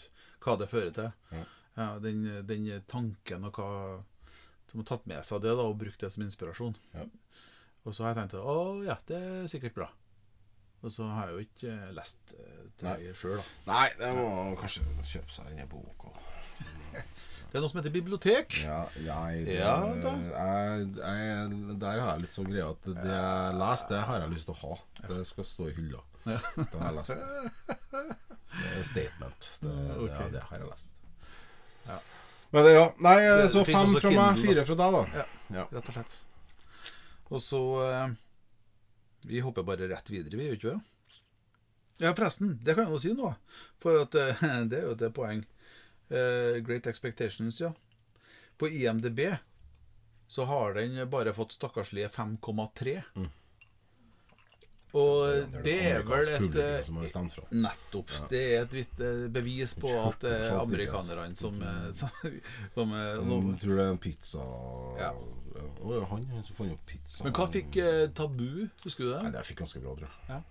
[0.44, 1.44] Hva det fører til.
[1.78, 1.84] Ja.
[1.84, 3.70] Ja, den, den tanken og hva
[4.70, 6.78] som har tatt med seg det da og brukt det som inspirasjon.
[6.94, 7.06] Ja.
[7.84, 9.90] Og så har jeg tenkt at å ja, det er sikkert bra.
[10.84, 13.44] Og så har jeg jo ikke eh, lest eh, det sjøl, da.
[13.70, 16.12] Nei, det må man kanskje kjøpe seg denne boka.
[17.54, 18.56] Det er noe som heter bibliotek.
[18.66, 20.14] Ja, jeg, det, Ja, da.
[20.26, 24.32] jeg, jeg, Der har jeg litt sånn greie at det jeg leser, det har jeg
[24.32, 24.78] lyst til å ha.
[25.12, 26.02] Det skal stå i hylla.
[26.26, 27.14] Det har jeg lest.
[27.94, 29.50] Det er statement.
[29.62, 31.03] Det, det, det har jeg lest.
[32.54, 32.86] Men det, ja.
[33.02, 35.04] Nei, Det så det fem fra meg, Kindle, fire fra deg, da.
[35.18, 35.26] Ja.
[35.58, 35.64] Ja.
[35.74, 36.18] Rett og slett.
[37.34, 38.12] Og så eh,
[39.30, 40.82] Vi hopper bare rett videre, vi gjør ikke det?
[42.04, 43.32] Ja, forresten, det kan jeg jo si nå.
[43.82, 45.42] For at eh, det er jo et poeng.
[46.14, 47.74] Eh, Great Expectations, ja.
[48.62, 49.26] På IMDb
[50.30, 53.00] så har den bare fått stakkarslige 5,3.
[53.18, 53.30] Mm.
[54.94, 56.90] Og det er vel et eh.
[57.58, 58.12] Nettopp.
[58.30, 62.14] Det er et vidt eh, bevis på at det er amerikanerne som, eh, som,
[62.76, 64.46] som, eh, Jeg tror det er en pizza
[65.00, 65.10] Ja.
[65.82, 67.26] oh, han han som fant opp pizza.
[67.26, 68.68] Men hva fikk eh, Tabu?
[68.86, 69.22] Husker du det?
[69.26, 70.30] Nei, det fikk ganske bra, tror jeg.
[70.30, 70.42] Ja.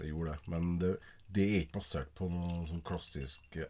[0.00, 0.48] Det gjorde det.
[0.48, 0.96] Men det,
[1.34, 3.66] det er ikke basert på noe sånn klassisk eh,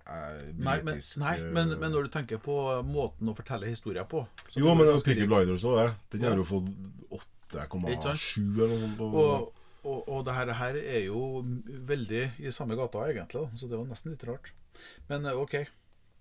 [0.55, 2.55] Nei, men, nei eh, men, men når du tenker på
[2.87, 4.23] måten å fortelle historier på
[4.55, 5.25] Jo, men lik.
[5.27, 5.89] Blinders òg, det.
[6.15, 6.71] Den har jo fått
[7.51, 9.01] 8,7 eller noe sånt.
[9.01, 11.43] På, og, og, og det her, her er jo
[11.89, 13.47] veldig i samme gata, egentlig.
[13.57, 14.53] Så det var nesten litt rart.
[15.09, 15.57] Men eh, OK,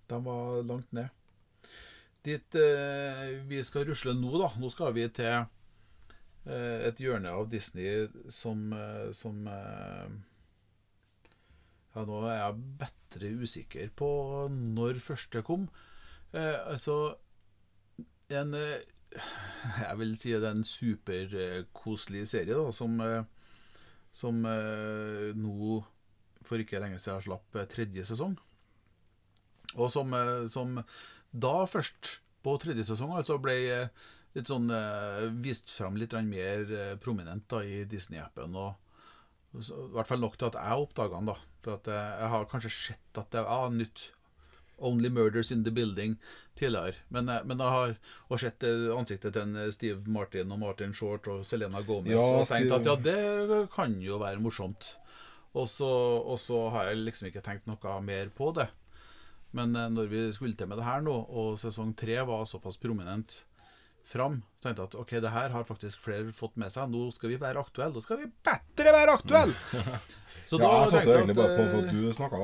[0.10, 1.10] de var langt ned.
[2.26, 4.52] Dit eh, vi skal rusle nå, da.
[4.60, 10.18] Nå skal vi til eh, et hjørne av Disney som, eh, som eh,
[11.96, 14.10] Ja, nå er jeg bedre usikker på
[14.54, 15.68] når første kom.
[16.36, 17.18] Eh, altså
[18.30, 18.54] En
[19.10, 23.24] jeg vil si det er en superkoselig serie da, som, eh,
[24.12, 25.80] som eh, nå
[26.46, 28.38] for ikke lenge siden slapp eh, tredje sesong.
[29.78, 30.80] Og som, eh, som
[31.32, 34.06] da først, på tredje sesong, altså ble eh,
[34.38, 38.56] litt sånn eh, vist fram litt mer eh, prominent da, i Disney-appen.
[38.56, 39.66] og I
[39.98, 41.34] hvert fall nok til at jeg oppdaga den.
[41.34, 44.08] da For at jeg har kanskje sett at det er nytt
[44.82, 46.18] Only Murders in the Building
[46.60, 46.96] tidligere.
[47.08, 47.96] Men, eh, men jeg har
[48.30, 52.16] og sett eh, ansiktet til en eh, Steve Martin og Martin Short og Selena Gomez
[52.16, 54.94] Ja, og tenkt at ja, det kan jo være morsomt.
[55.58, 58.70] Og så, og så har jeg liksom ikke tenkt noe mer på det.
[59.52, 63.40] Men når vi skulle til med det her nå, og sesong tre var såpass prominent
[64.10, 66.90] fram, tenkte jeg at ok, det her har faktisk flere fått med seg.
[66.92, 67.96] Nå skal vi være aktuelle.
[67.96, 69.58] Nå skal vi bedre være aktuelle!
[70.50, 72.38] Så ja, jeg satte egentlig bare på for at du snakka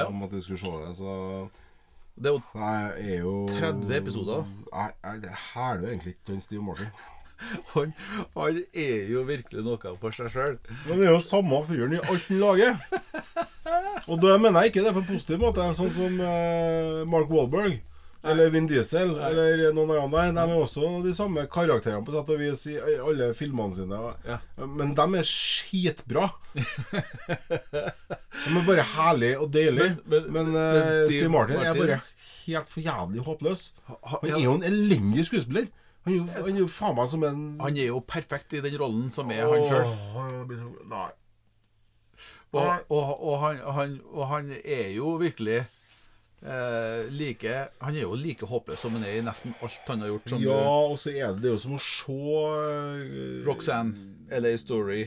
[0.00, 0.06] ja.
[0.08, 1.12] om at vi skulle se det, så
[2.16, 2.40] Det er jo
[2.98, 4.44] er jo 30 episoder.
[4.72, 6.86] Jeg, jeg, hæler jo egentlig ikke den Steve Martin.
[7.74, 7.94] han,
[8.36, 10.58] han er jo virkelig noe for seg sjøl.
[10.86, 12.76] Men det er jo samme fyren i alt han lager.
[14.10, 15.66] Og da mener jeg ikke det på en positiv måte.
[15.78, 17.80] Sånn som eh, Mark Wahlberg.
[18.24, 20.28] Eller Vin Diesel, eller noen av dem der.
[20.36, 23.98] De er også de samme karakterene på sett og vis i alle filmene sine.
[24.28, 24.36] Ja.
[24.62, 26.28] Men de er skitbra.
[26.54, 29.96] de er bare herlige og deilige.
[30.06, 32.00] Men- Men, men- eh, men Steve Steve Martin, er bare
[32.46, 33.72] helt for jævlig håpløs.
[34.04, 35.66] Han er jo en elendig skuespiller.
[36.04, 38.60] Han er jo, han er jo faen meg som en Han er jo perfekt i
[38.60, 39.84] den rollen som er han sjøl.
[40.90, 41.10] Nei.
[42.52, 45.64] Og, og, og, han, han, og han er jo virkelig
[46.42, 50.12] eh, like Han er jo like håpløs som han er i nesten alt han har
[50.12, 50.28] gjort.
[50.34, 50.60] Som Ja,
[50.92, 55.04] og så er det, det er jo som å se uh, Roxanne, LA Story,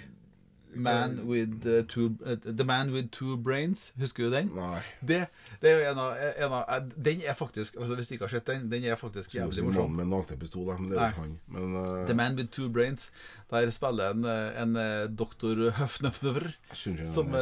[0.76, 3.94] Man with uh, two, uh, The Man with Two Brains.
[4.00, 4.52] Husker du den?
[4.56, 4.82] Nei.
[5.02, 5.26] Det,
[5.62, 8.28] det er jo en av, en av eh, Den er faktisk altså Hvis du ikke
[8.28, 9.82] har sett den, den er faktisk jævlig morsom.
[9.82, 11.34] mannen med en nakenpistol, men det er jo han.
[11.48, 13.10] Men uh, The Man with Two Brains.
[13.52, 16.50] Der spiller en, eh, en doktor Høfnøfnøver.
[16.74, 17.36] Som,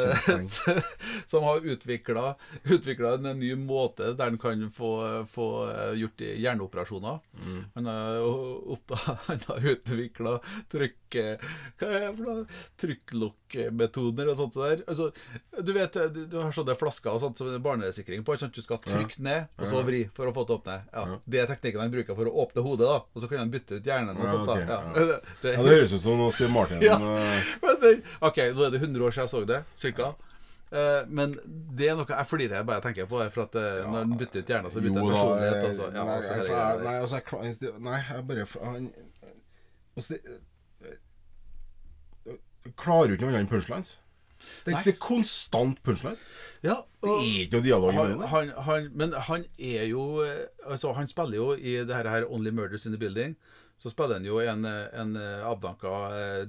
[1.31, 5.47] som har utvikla en ny måte der han kan få, få
[5.97, 7.19] gjort hjerneoperasjoner.
[7.45, 7.61] Mm.
[7.75, 10.37] Han har, han har utvikla
[10.71, 10.99] trykk...
[11.21, 11.37] eh,
[11.83, 12.41] er?
[12.81, 14.83] Trykklokkmetoder og sånt der.
[14.89, 15.09] Altså,
[15.59, 18.37] du vet, du, du har sånne flasker og sånt som barnesikring på.
[18.39, 18.53] Sånn?
[18.53, 20.77] Du skal trykke ned, og så vri for å få det åpne.
[20.93, 21.05] Ja.
[21.25, 22.99] Det er teknikken han bruker for å åpne hodet, da.
[23.13, 24.49] Og så kan han bytte ut hjernen og sånt.
[24.49, 24.59] da.
[24.73, 24.77] Ja.
[24.93, 26.95] Det, det, Ja, det høres ut som noe Steve Martin Ja.
[26.97, 27.49] eh,
[27.83, 27.91] det,
[28.23, 30.13] ok, nå er det 100 år siden jeg så det, cirka.
[30.73, 31.35] Eh, men
[31.77, 34.41] det er noe jeg flirer bare jeg tenker på for at eh, når han bytter
[34.45, 35.67] ut hjernen, så bytter han personlighet.
[35.67, 35.89] Altså.
[35.93, 36.87] Ja, nei, altså, greia der.
[36.87, 38.87] nei, altså, jeg Nei, jeg bare han,
[39.93, 40.39] altså, det, jeg
[42.79, 43.97] klarer jo ikke noe annet enn punchlines.
[44.65, 46.27] Det, det er konstant punchlines.
[46.63, 50.93] ja, Det er ikke noe dialog han, han, han, men han er jo eh, Altså,
[50.97, 53.35] han spiller jo i det her, her Only Murders in the Building.
[53.79, 55.93] Så spiller han jo en, eh, en eh, avdanka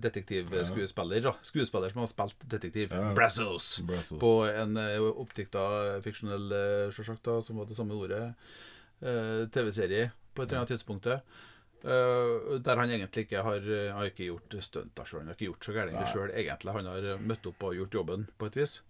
[0.03, 1.31] detektivskuespiller.
[1.43, 2.93] Skuespiller som har spilt detektiv.
[2.95, 3.15] Ja.
[3.15, 3.81] Brazos.
[3.87, 4.19] Brazos.
[4.21, 4.79] På en
[5.11, 5.65] oppdikta
[6.05, 6.53] fiksjonell,
[6.95, 8.29] sjølsagt, som var det samme ordet,
[9.55, 11.11] TV-serie på et eller annet tidspunkt.
[11.85, 15.05] Eh, der han egentlig ikke har, han har ikke gjort stunt.
[15.05, 15.21] sjøl.
[15.21, 16.77] han har ikke gjort så gærent sjøl, egentlig.
[16.79, 18.81] Han har møtt opp og gjort jobben, på et vis.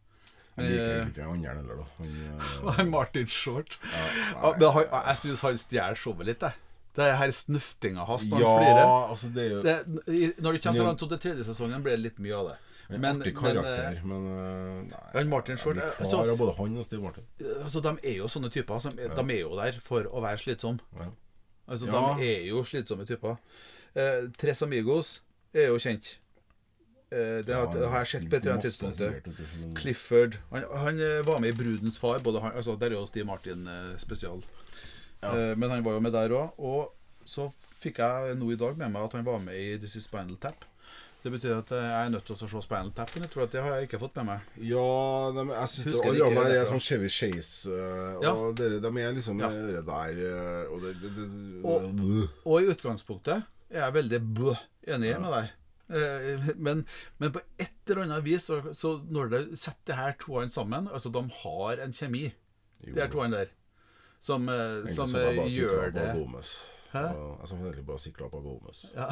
[0.54, 1.86] Han liker egentlig ikke han andre heller, da.
[1.98, 3.78] Han, eh, Martin Short.
[3.90, 6.60] ja, Ja, men han, jeg syns han stjeler showet litt, jeg.
[6.94, 9.72] Det her snuftinga hans når ja, han altså det er jo Det,
[10.38, 12.54] når det kommer så langt som til tredje sesongen, blir det litt mye av det.
[12.84, 16.12] en Men, artig men karakter, eh, men, eh, nei, han Martin jeg Short, blir eh,
[16.12, 17.26] klar av både han og Steve Martin.
[17.64, 18.78] altså, de er jo sånne typer.
[18.84, 20.86] Som, De er jo der for å være slitsomme.
[21.00, 21.10] Ja.
[21.68, 22.16] Altså, Ja.
[22.18, 23.36] De er jo slitsomme typer.
[23.94, 25.22] Eh, Tres Amigos
[25.54, 26.18] er jo kjent.
[27.12, 29.78] Eh, det, har, det har jeg sett på et eller annet tidspunkt.
[29.78, 32.22] Clifford han, han eh, var med i 'Brudens far'.
[32.22, 34.42] Både han, altså, der er jo Steve Martin eh, spesial.
[35.22, 35.36] Ja.
[35.50, 36.58] Eh, men han var jo med der òg.
[36.58, 36.92] Og
[37.24, 37.50] så
[37.80, 40.36] fikk jeg nå i dag med meg at han var med i This Is Spinal
[40.36, 40.64] Tap.
[41.24, 43.48] Det betyr at eh, jeg er nødt til å se Spinal Tap på nytt, for
[43.48, 44.48] det har jeg ikke fått med meg.
[44.60, 44.82] Ja,
[45.32, 47.72] de, jeg syns det, alle ikke er sånn Chevy Chase.
[47.72, 48.32] eh, Ja.
[48.34, 49.48] Og dere, de er liksom Ja.
[49.48, 54.20] dere der eh, Og det, det, det, Og- det Og i utgangspunktet er jeg veldig
[54.36, 54.52] bø
[54.86, 55.50] enig med deg.
[55.96, 56.84] Eh, Men,
[57.18, 60.88] men på et eller annet vis, så, så når du setter de her toene sammen
[60.92, 62.32] Altså, de har en kjemi,
[62.84, 63.50] de her toene der,
[64.20, 66.10] som, eh, som eh, gjør det?
[66.94, 68.84] Og Jeg så egentlig bare sykla på Gomez.
[68.94, 69.08] Ja.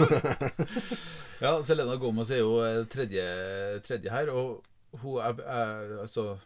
[1.44, 3.24] ja, Selena Gomez er jo eh, tredje,
[3.86, 4.62] tredje her, og
[5.00, 6.36] hun er, er, altså,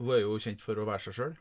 [0.00, 1.32] hun er jo kjent for å være seg sjøl.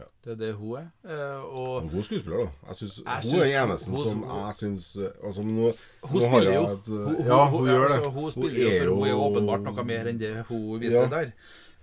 [0.00, 0.06] Ja.
[0.24, 0.86] Det er det hun er.
[1.04, 2.68] Eh, og En god skuespiller, da.
[2.70, 4.86] Jeg synes, hun er synes eneste hun- som jeg syns
[5.22, 5.72] altså, nå,
[6.02, 6.62] Hun nå spiller jo.
[6.72, 7.96] et, Hun, hun, Ja, hun, hun gjør det.
[7.98, 11.02] altså, hun spiller jo, for hun er jo åpenbart noe mer enn det hun viser
[11.02, 11.08] Ja.
[11.18, 11.32] der.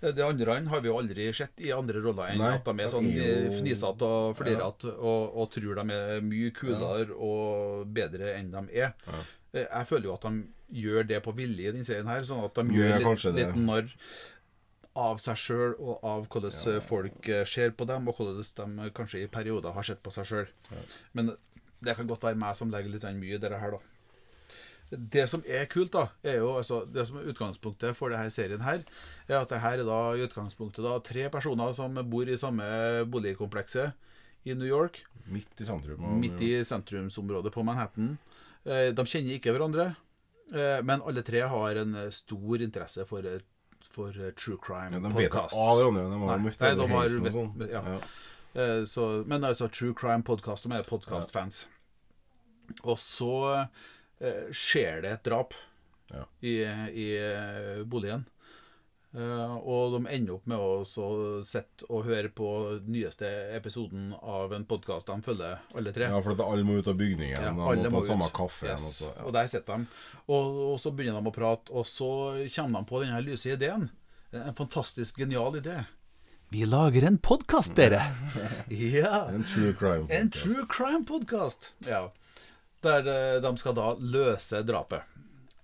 [0.02, 2.84] Eh, De andre har vi jo aldri sett i andre roller enn Nei, at de
[2.84, 8.36] er sånn jo- fnisete og flirete og, og tror de er mye kulere og bedre
[8.38, 8.94] enn de er.
[9.08, 9.24] Ja.
[9.54, 12.44] Eh, Jeg føler jo at de gjør det på vilje i denne serien her, sånn
[12.46, 13.94] at de Gjør litt, litt narr
[14.98, 18.90] av seg sjøl og av hvordan ja, folk eh, ser på dem, og hvordan de
[18.98, 20.48] kanskje i perioder har sett på seg sjøl.
[21.14, 21.36] Men
[21.86, 23.80] det kan godt være meg som legger litt mye i det her, da.
[24.90, 28.62] Det som er kult, da, er jo altså Det som er utgangspunktet for denne serien
[28.64, 28.84] her,
[29.28, 32.64] er at det her er da i utgangspunktet da tre personer som bor i samme
[33.12, 33.92] boligkomplekset
[34.48, 35.02] i New York.
[35.28, 36.06] Midt i sentrum.
[36.22, 38.14] Midt i sentrumsområdet på Manhattan.
[38.64, 39.90] Eh, De kjenner ikke hverandre,
[40.56, 43.28] eh, men alle tre har en eh, stor interesse for,
[43.92, 45.60] for true crime ja, De vet ikke podcasts.
[45.60, 46.06] av hverandre.
[46.08, 47.68] De har Nei, nei, de har vet- sånn.
[47.76, 47.84] ja.
[47.92, 48.00] Ja.
[48.90, 51.66] Så, men altså True Crime Podcast, de er podcast-fans.
[52.88, 53.68] Og så
[54.52, 55.54] skjer det et drap
[56.10, 56.24] Ja.
[56.42, 56.62] i,
[56.96, 58.24] i eh, boligen.
[59.18, 61.08] Eh, og de ender opp med å så
[61.48, 62.48] sitte og høre på
[62.88, 66.10] nyeste episoden av en podkast de følger, alle tre.
[66.12, 67.40] ja, for at alle må ut av bygningen.
[67.40, 68.68] Ja, de må ta samme kaffe.
[68.70, 68.86] Yes.
[68.88, 69.88] Og så, Og der sitter de.
[70.28, 72.10] Og, og så begynner de å prate, og så
[72.56, 73.90] kommer de på denne lyse ideen.
[74.36, 75.80] En fantastisk genial idé.
[76.52, 78.00] Vi lager en podkast, dere!
[78.70, 79.26] ja.
[79.34, 80.08] En true crime.
[80.08, 80.44] En podcast.
[80.44, 81.74] true crime-podkast.
[81.88, 82.06] Ja.
[82.86, 85.02] Der eh, de skal da løse drapet.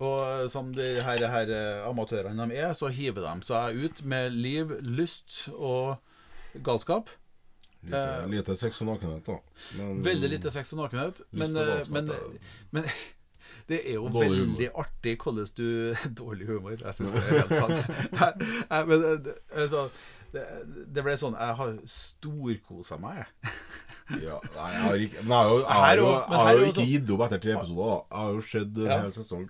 [0.04, 4.34] Og som de her, her eh, amatørene de er, så hiver de seg ut med
[4.36, 5.98] liv, lyst og
[6.66, 7.10] galskap.
[7.84, 9.38] Lite, lite sex og nakenhet, da.
[9.78, 11.22] Men, Veldig lite sex og nakenhet.
[11.36, 12.10] Men, eh, men,
[12.72, 12.88] men
[13.70, 14.58] det er jo Dårlig humor.
[14.58, 15.68] veldig artig hvordan du
[16.24, 16.76] Dårlig humor.
[16.80, 17.96] Jeg syns det er helt sant.
[18.22, 19.86] Jeg- jeg- men eh, det, altså,
[20.34, 20.44] det,
[20.96, 23.54] det ble sånn Jeg har storkosa meg, jeg.
[24.10, 26.60] Ja, nei, jeg har ikke Men jeg har jo, jeg har jo, jeg har jo
[26.60, 28.02] jo ikke sånn- gitt opp etter tre episoder.
[28.12, 28.98] Jeg har jo sett en Ja.
[29.02, 29.50] hel sesong.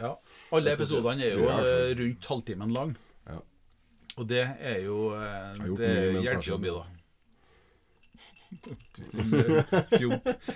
[0.00, 0.12] Ja.
[0.52, 2.96] Alle episodene er jo eh, rundt halvtimen lang.
[3.28, 3.38] Ja.
[4.18, 5.92] Og det er jo eh, Det
[6.24, 6.84] hjelper jo mye, da.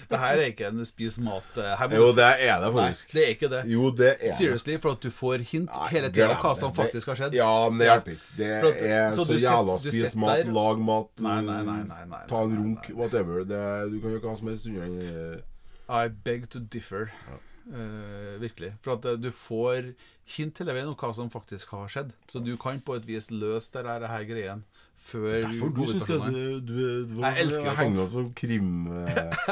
[0.08, 3.12] Det her er ikke en spis mat eh, Jo, det er det Nei, faktisk.
[3.14, 3.62] det er ikke det.
[3.72, 4.34] Jo, det er.
[4.38, 7.36] Seriously, for at du får hint Nei, hele tida hva som faktisk har skjedd.
[7.38, 8.36] Ja, men det hjelper ikke.
[8.38, 12.04] Det at- er så så, jævla spis mat, der- lag mat, Nei, nei, nei, nei,
[12.14, 12.96] nei, ta en runk, nei.
[13.00, 13.44] whatever.
[13.44, 15.42] Det, du kan gjøre hva som helst under
[15.88, 17.10] I beg to differ.
[17.68, 18.72] Eh, virkelig.
[18.80, 19.90] For at uh, du får
[20.38, 22.14] hint hele veien om hva som faktisk har skjedd.
[22.28, 24.64] Så du kan på et vis løse det her, her greien
[24.98, 26.80] før Derfor du syns det du, du, du,
[27.12, 29.50] du Jeg elsker henger opp sånn krim eh,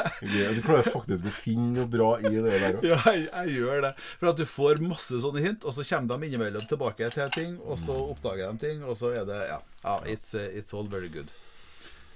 [0.57, 2.85] Du klarer faktisk å finne noe bra i det der òg.
[2.91, 3.91] Ja, jeg, jeg gjør det.
[4.19, 7.57] For at du får masse sånne hint, og så kommer de innimellom tilbake til ting,
[7.63, 10.89] og så oppdager de ting, og så er det Ja, ja it's, eh, it's all
[10.91, 11.31] very good.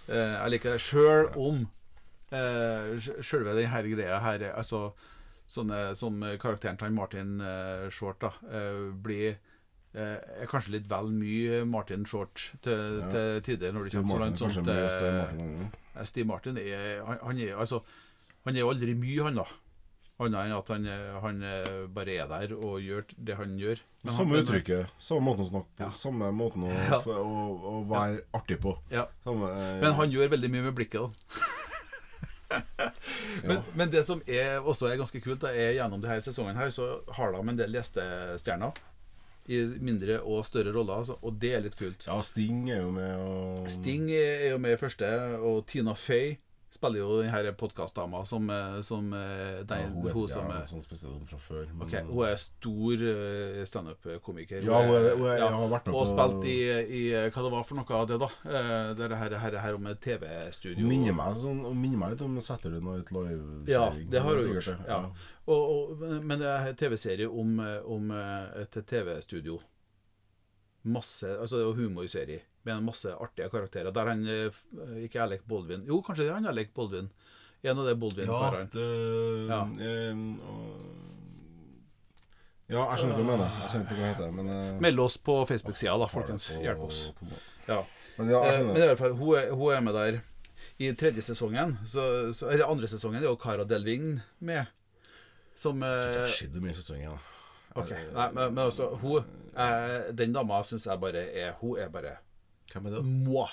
[0.09, 1.61] Uh, jeg liker det sjøl om
[2.33, 4.89] uh, Sjølve denne greia her er- Altså
[5.51, 9.50] sånne som karakteren til Martin uh, Short da uh, blir eh,
[9.93, 13.09] er kanskje litt vel mye Martin Short til, Ja.
[13.11, 15.71] til tider, når det kommer så langt som til Steve Martin.
[15.95, 17.81] Eh, Steve Martin er, han, han er altså
[18.45, 19.43] Han er aldri mye, han da.
[20.21, 23.79] Annet enn at han, eh, han eh, bare er der og gjør det han gjør.
[24.05, 25.89] Men Samme han, uttrykket, samme måten å snakke på, Ja.
[25.91, 26.99] samme måten å, Ja.
[27.01, 27.35] å,
[27.71, 28.75] å være artig på.
[28.93, 29.07] Ja.
[29.25, 31.09] Samme, eh, Men han gjør veldig mye med blikket, da.
[33.47, 36.69] men, men det som er, også er ganske kult, da, er gjennom denne sesongen her,
[36.75, 38.71] så har de en del gjestestjerner.
[39.49, 41.17] I mindre og større roller, altså.
[41.21, 42.05] og det er litt kult.
[42.07, 45.09] Ja, Sting er jo med og Sting er jo med i første,
[45.41, 46.35] og Tina Fey
[46.71, 50.83] spiller jo denne podkastdama som, eh, som den, ja, hun, hun, er, som ja, sånn
[50.85, 51.65] spesielt fra før.
[51.73, 54.63] men- Ok, Hun er stor eh, standup-komiker.
[54.63, 56.57] Ja, hun er- hun er- Ja, har vært med Og på- spilt i,
[56.87, 58.29] i Hva det var for noe av det, da?
[58.45, 60.87] Eh, Det er her, her, her om et TV-studio.
[60.87, 63.67] minner meg, sånn, hun minner meg litt om Setter du noe et Live.
[63.67, 64.87] Ja, det har hun gjort.
[64.87, 65.11] Ja.
[65.47, 69.59] Og, og, men det er TV-serie om, eh, om eh, et TV-studio.
[70.83, 73.91] Masse Altså det er humorserie med en masse artige karakterer.
[73.95, 74.49] Der han eh,
[75.05, 77.09] ikke er Alec Baldwin Jo, kanskje det er han Alec Baldwin.
[77.63, 78.69] En av de Ja, Baldwin-karene.
[78.73, 79.61] det Ja.
[79.85, 80.15] eh,
[80.49, 80.97] og-
[82.71, 83.49] Ja, jeg skjønner hva du mener.
[83.61, 84.79] Jeg skjønner ikke hva det heter, men uh...
[84.81, 86.45] Meld oss på Facebook-sida, da, folkens.
[86.55, 87.01] Hjelp oss.
[87.67, 87.81] Ja.
[88.17, 90.21] Men ja, jeg Eh, Men i hvert fall, hun er, hun er med der.
[90.79, 94.65] I tredje sesongen, så, så, eller andre sesongen, er jo Cara Delving med.
[95.55, 97.17] Som Det skjedde mye sesonger, da.
[97.81, 99.23] Ok, Nei, men, men altså, hun
[99.55, 102.17] eh, Den dama syns jeg bare er Hun er bare
[102.71, 103.03] Hvem er det?
[103.05, 103.49] moi.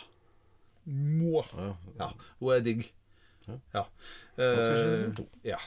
[0.89, 1.45] Moi.
[1.57, 1.75] Ja.
[1.99, 2.87] Ja, hun er digg.
[3.75, 3.85] Ja.
[4.37, 5.59] Sesong ja.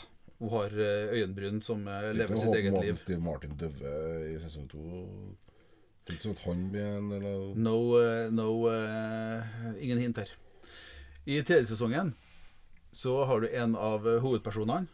[0.42, 2.96] Hun har eh, øyenbryn som eh, er lever sitt eget liv.
[2.98, 3.92] Steve Martin døve
[4.32, 4.80] i sesong to.
[6.02, 10.18] Det er ikke sånn at han blir en eller No, uh, no uh, Ingen hint
[10.18, 10.32] her.
[11.30, 12.16] I tredje sesongen
[12.92, 14.90] så har du en av hovedpersonene.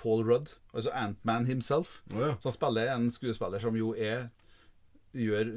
[0.00, 1.98] Paul Rudd, altså Antman himself.
[2.14, 2.30] Oh, ja.
[2.40, 4.30] Som spiller en skuespiller som jo er
[5.12, 5.48] Gjør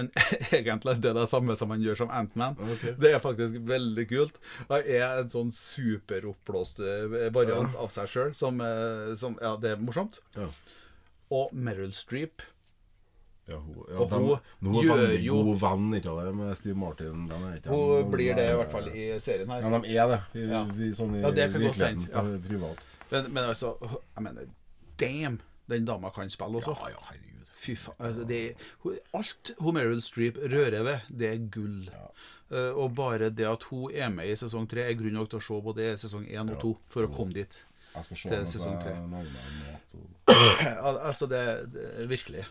[0.00, 0.06] en,
[0.56, 2.56] egentlig det, det samme som han gjør som Antman.
[2.76, 2.94] Okay.
[2.96, 4.38] Det er faktisk veldig kult.
[4.70, 9.74] Han er en sånn superoppblåst variant variant av seg sjøl som, eh, som Ja, det
[9.74, 10.20] er morsomt.
[10.36, 10.48] Ja.
[11.36, 12.40] Og Meryl Streep
[13.46, 16.32] Ja, hun, ja, Og de, hun nå er gjør veldig jo- god venn ikke det,
[16.40, 17.28] med Steve Martin.
[17.30, 19.60] Den er ikke Hun den, blir de det i er- hvert fall i serien her.
[19.62, 20.20] Ja, de er det.
[20.32, 20.64] Vi, Ja.
[20.80, 22.22] vi, sånn i Ja, det kan godt hende, ja.
[22.48, 22.86] Privat.
[23.12, 23.76] Men, men altså,
[24.16, 24.48] jeg mener
[24.98, 25.40] Damn!
[25.68, 26.74] Den dama kan spille også.
[26.80, 27.35] Ja, ja, herregud.
[27.56, 27.96] Fy faen.
[28.04, 28.40] Altså, det
[29.16, 31.86] alt hun Meryl Streep rører ved, det er gull.
[32.52, 35.40] Eh, og bare det at hun er med i sesong tre, er grunn nok til
[35.40, 37.62] å se både sesong én og to for å komme dit.
[37.96, 38.92] Jeg skal se Til sesong tre.
[40.86, 41.42] Al altså, det,
[41.72, 42.44] det virkelig.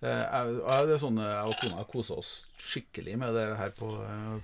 [0.00, 3.48] Eh, jeg, jeg, det er sånn eh, jeg og kona koser oss skikkelig med det
[3.58, 3.90] her på,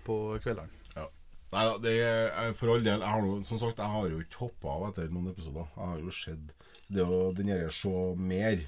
[0.09, 0.83] på kveldene.
[0.97, 1.07] Ja.
[1.55, 3.05] Nei da, for all del.
[3.05, 5.69] Jeg har noe, som sagt, jeg har jo ikke hoppa av etter noen episoder.
[5.77, 6.51] Jeg har jo sett
[6.89, 8.67] Det er jo den derre se mer,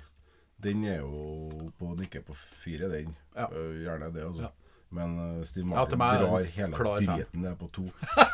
[0.63, 3.15] den er jo på nikket på fire, den.
[3.37, 3.47] Ja.
[3.55, 4.43] Øh, Gjerne det, altså.
[4.43, 4.49] Ja.
[4.91, 7.83] Men uh, Steve Martin er drar hele driten ned på to.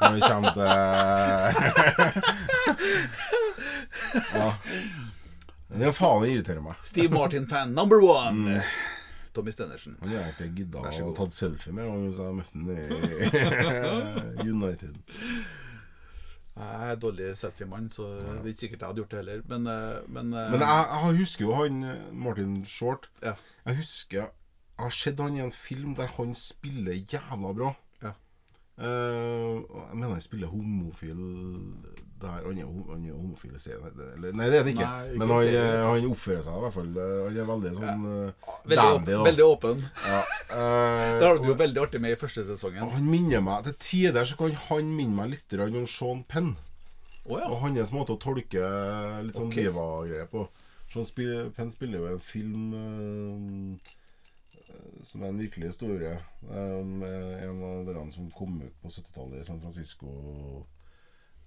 [0.01, 0.63] Når det kommer til
[4.39, 4.53] Ja.
[5.75, 6.75] Det er faen det irriterer meg.
[6.87, 8.63] Steve Martin-fan number one!
[9.35, 9.97] Tommy Stenersen.
[10.01, 14.95] Han har ikke gidda å tatt selfie med hvis jeg møtte ham i United.
[16.55, 19.41] Jeg er dårlig selfie-mann, så det er ikke sikkert jeg hadde gjort det heller.
[19.51, 23.11] Men, eh, men, eh, Men jeg, jeg husker jo han eh, Martin Short.
[23.23, 23.33] Ja.
[23.67, 27.73] Jeg husker Jeg har sett han i en film der han spiller jævla bra.
[28.75, 31.19] Eh, jeg mener han spiller homofil
[32.19, 34.01] der Han er, han er homofil i serien.
[34.17, 34.89] Eller, nei, det er han ikke.
[34.89, 37.73] Nei, ikke Men han, eh, han oppfører seg i hvert fall eh, Han er veldig
[37.77, 38.57] sånn ja.
[38.65, 39.87] veldig, dandy, åp veldig åpen.
[40.09, 40.21] Ja.
[40.51, 42.91] Uh, Det har du jo veldig artig med i første sesongen.
[42.97, 46.55] han minner meg Til tider så kan han minne meg litt om Sean Penn.
[47.25, 47.47] Oh, ja.
[47.49, 48.61] Og hans måte å tolke
[49.25, 49.69] litt sånn okay.
[49.69, 50.49] diva-greier på.
[50.93, 51.07] Sean
[51.55, 53.95] Penn spiller jo en film eh,
[55.05, 56.15] som er en virkelig historie.
[56.49, 60.67] Um, en av dere som kom ut på 70-tallet i San Francisco.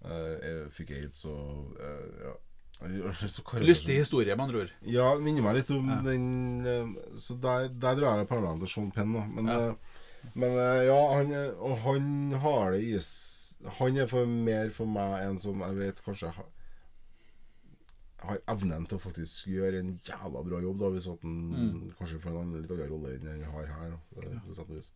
[0.05, 2.35] uh, fikk aids og uh, ja.
[3.65, 4.73] Lystig historie, med andre ord.
[4.85, 5.95] ja, minner meg litt om Ja.
[6.05, 9.15] den Så der, der drar jeg parallellen til Sean Penn.
[9.15, 9.23] Da.
[9.25, 9.73] Men, Ja.
[10.35, 10.53] men
[10.85, 12.99] ja, han, og han har det i
[13.79, 16.45] Han er for mer for meg en som jeg vet kanskje har,
[18.19, 21.91] har evnen til å faktisk gjøre en jævla bra jobb, da, hvis at han Mm.
[21.99, 23.91] kanskje får en litt annen rolle enn han har her.
[24.15, 24.91] Da, eh, vis.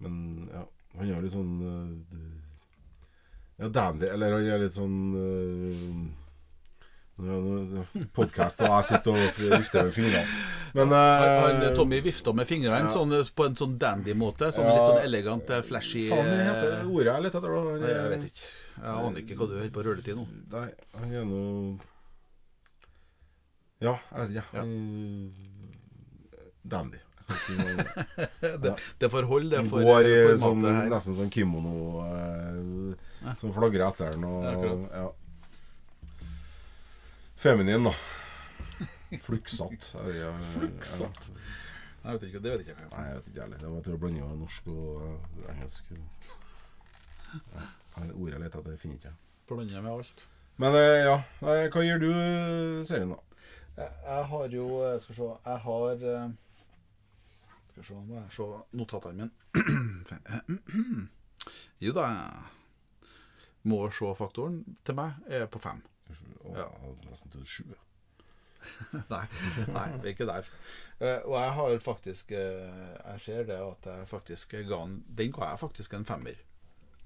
[0.00, 0.64] Men ja,
[0.96, 2.40] han er litt sånn uh,
[3.58, 4.06] Ja, dandy.
[4.08, 6.10] Eller han er litt sånn
[8.14, 10.26] Podkast, og jeg sitter og vifter med fingrene.
[10.74, 12.90] Men Han, eh, han, Tommy vifta med fingrene ja.
[12.90, 14.48] sånn, på en sånn dandy-måte.
[14.50, 14.72] Sånn Ja.
[14.74, 17.54] litt sånn elegant, eh, flashy Faen, hva heter eh, ordet jeg leter etter?
[17.54, 18.46] Han er- Jeg vet ikke.
[18.74, 20.26] Jeg aner ikke hva du holder på å røre til nå.
[20.50, 21.78] Nei, han er noe
[23.84, 24.44] Ja, jeg ikke.
[24.56, 24.62] Ja.
[26.74, 27.00] Dandy.
[28.64, 33.52] Det, det får holde, det for, går i for sånn, nesten sånn kimono eh, som
[33.56, 34.26] flagrer etter den.
[34.28, 35.06] Og, Ja, ja.
[37.44, 37.92] Feminin, da.
[39.24, 39.90] Fluksatt.
[40.54, 41.28] Fluksatt?
[42.04, 42.12] Nei.
[42.14, 42.88] Vet ikke, det vet ikke jeg.
[42.92, 43.60] Nei, jeg vet ikke heller.
[43.62, 45.92] Det var til å blande av norsk og eh, engelsk.
[45.94, 47.66] Ja.
[48.04, 49.18] Ordet jeg leter etter, finner ikke jeg.
[49.48, 50.26] Blander med alt.
[50.60, 52.10] Men eh, ja, hva gir du
[52.88, 53.33] serien, da?
[53.76, 56.28] Jeg, jeg har jo eh, Skal vi se Jeg har eh,
[57.68, 61.08] Skal vi se, må jeg se notatene mine.
[61.84, 62.06] Jo da.
[63.68, 65.82] Må se-faktoren til meg er på fem.
[66.54, 66.68] Ja.
[67.08, 67.64] nesten til sju.
[69.12, 69.24] Nei,
[69.68, 70.46] nei, ikke der.
[71.00, 75.50] Eh, og jeg har faktisk Jeg ser det at jeg faktisk ga den Den ga
[75.50, 76.38] jeg faktisk en femmer.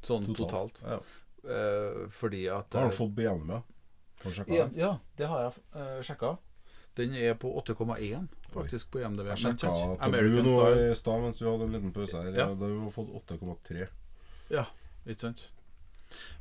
[0.06, 0.82] Sånn totalt.
[0.84, 1.00] Ja.
[1.48, 3.58] Eh, fordi at har du fått BMW?
[4.24, 4.44] ja.
[4.46, 6.36] Ja, ja, det har jeg uh, sjekka.
[6.98, 9.28] Den er på 8,1 faktisk på IMDb.
[9.30, 9.70] Jeg sjekka
[10.00, 12.32] Tabu nå i stad mens vi hadde en liten pause her.
[12.32, 12.48] Ja.
[12.48, 12.54] Ja.
[12.58, 13.86] Da har vi fått 8,3.
[14.50, 14.64] Ja,
[15.06, 15.48] ikke sant?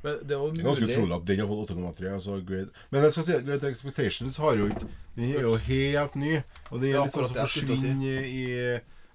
[0.04, 2.14] Men det Det er ganske utrolig at den har fått 8,3.
[2.14, 2.70] Altså Great.
[2.92, 4.88] Men jeg skal si at Great Expectations har jo ikke
[5.18, 6.38] Den er jo helt ny.
[6.72, 7.66] Og den er litt sånn som jeg å si.
[7.66, 8.46] forsvinner i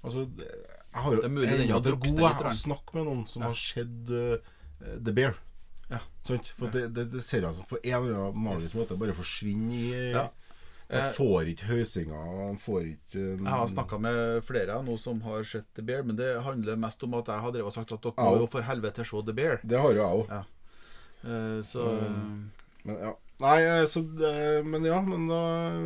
[0.02, 3.48] Altså Jeg har jo Det er har til gode å snakke med noen som Ja.
[3.48, 4.36] har sett uh,
[4.98, 5.34] The Bear.
[5.92, 5.98] Ja.
[6.24, 6.52] Sant?
[6.58, 8.80] For det, det, det ser altså på en eller annen magisk Yes.
[8.82, 10.28] måte bare forsvinner i Ja.
[10.92, 11.66] Han Eh, får ikke
[12.60, 16.16] får ikke uh, Jeg har snakka med flere nå som har sett The Bear, men
[16.16, 18.60] det handler mest om at jeg har drevet og sagt at dere må jo for
[18.60, 19.60] helvete se The Bear.
[19.64, 20.26] Det har jo jeg òg.
[20.28, 20.42] Ja.
[21.24, 22.50] Eh, så um,
[22.84, 23.12] Men ja.
[23.42, 25.42] Nei, eh, så det, Men ja, men da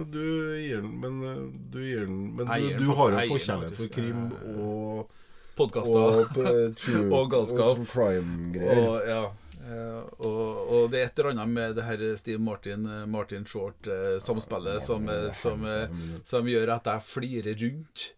[0.08, 0.20] Du
[0.56, 1.42] gir den Men eh,
[1.72, 5.10] du gir den Men du, du har jo jeg forkjærlighet for krim eh, og
[5.56, 7.78] podkaster Og og, Og galskap.
[7.78, 8.80] Og true crime-greier.
[9.08, 13.06] Ja, eh, og, og det er et eller annet med det her Steve Martin, eh,
[13.10, 15.88] Martin Short-samspillet som, eh, som, eh,
[16.24, 18.12] som gjør at jeg flirer rundt,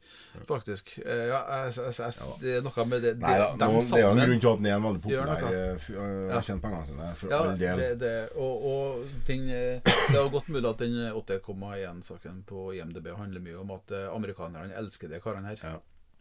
[0.47, 0.93] faktisk.
[1.05, 3.81] Eh, Ja, jeg, jeg, jeg, det er noe med det, det Nei da, dem nå,
[3.83, 6.29] det er jo en grunn til at han er en veldig populær og eh, eh,
[6.29, 6.41] Ja.
[6.47, 7.83] Tjent pengene sine, for Ja, all del.
[7.83, 13.09] det, det, og, og den, eh, det er godt mulig at den 8,1-saken på IMDb
[13.19, 15.63] handler mye om at eh, amerikanerne elsker de karene her.
[15.65, 15.77] Ja.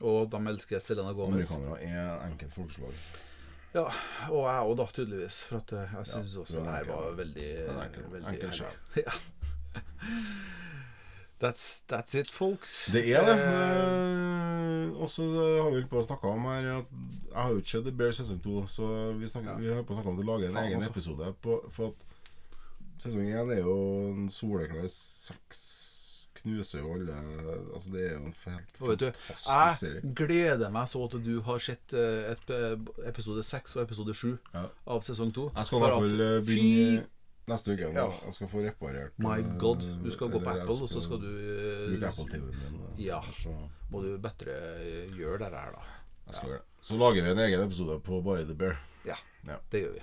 [0.07, 1.49] Og de elsker Selena Gomez.
[1.51, 2.93] Amerikanere er enkelt folkeslag.
[3.78, 3.86] Ja,
[4.34, 5.39] og jeg òg, da, tydeligvis.
[5.49, 7.47] For at eh, jeg syns Ja, også det er her var veldig,
[7.78, 8.78] enkel- veldig enkel herlig.
[9.05, 9.17] Ja.
[11.39, 12.88] That's, that's it, folks.
[12.91, 13.38] Det er det.
[13.38, 14.17] Eh,
[14.88, 15.23] Eh, Og så
[15.61, 16.86] har vi på å snakke om her at
[17.28, 18.88] Jeg har jo ikke sett The Bear sesong 2, så
[19.19, 19.57] vi, snakker, Ja.
[19.61, 20.89] vi har på å snakke om å lage en egen altså.
[20.95, 21.28] episode.
[21.43, 23.75] På, for at sesong 1 er jo
[24.15, 25.61] en soleklar seks
[26.38, 27.16] Knuser jo alle
[27.74, 30.02] Altså, det er jo en helt Og fantastisk serie.
[30.04, 32.74] Jeg gleder meg så til du har sett eh, et, eh,
[33.10, 34.66] episode seks og episode sju Ja.
[34.88, 35.50] av sesong to.
[35.56, 37.06] Jeg skal i hvert fall eh, begynne
[37.48, 37.82] neste uke.
[37.94, 38.06] Ja.
[38.06, 38.08] Ja.
[38.26, 39.86] Jeg skal få reparert My god.
[40.04, 42.82] Du skal gå på Apple, og så skal du bruke Apple TV-en min.
[43.00, 43.22] Ja.
[43.34, 43.54] Så,
[43.92, 44.58] Må du bedre
[45.16, 45.86] gjøre det her, da.
[46.28, 46.86] jeg skal gjøre det.
[46.90, 48.78] så lager vi en egen episode på bare The Bear.
[49.06, 49.16] Ja,
[49.48, 49.56] Ja.
[49.72, 50.02] det gjør vi.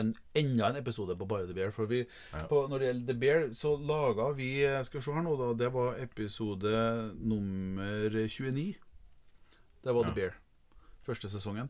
[0.00, 1.70] En, enda en episode på bare The Bear.
[1.74, 2.44] For vi, Ja.
[2.50, 5.36] på, når det gjelder The Bear, så laga vi eh, Skal vi se her nå,
[5.40, 5.52] da.
[5.64, 6.74] Det var episode
[7.18, 8.74] nummer 29.
[9.82, 10.08] Det var Ja.
[10.10, 10.34] The Bear.
[11.06, 11.68] Første sesongen.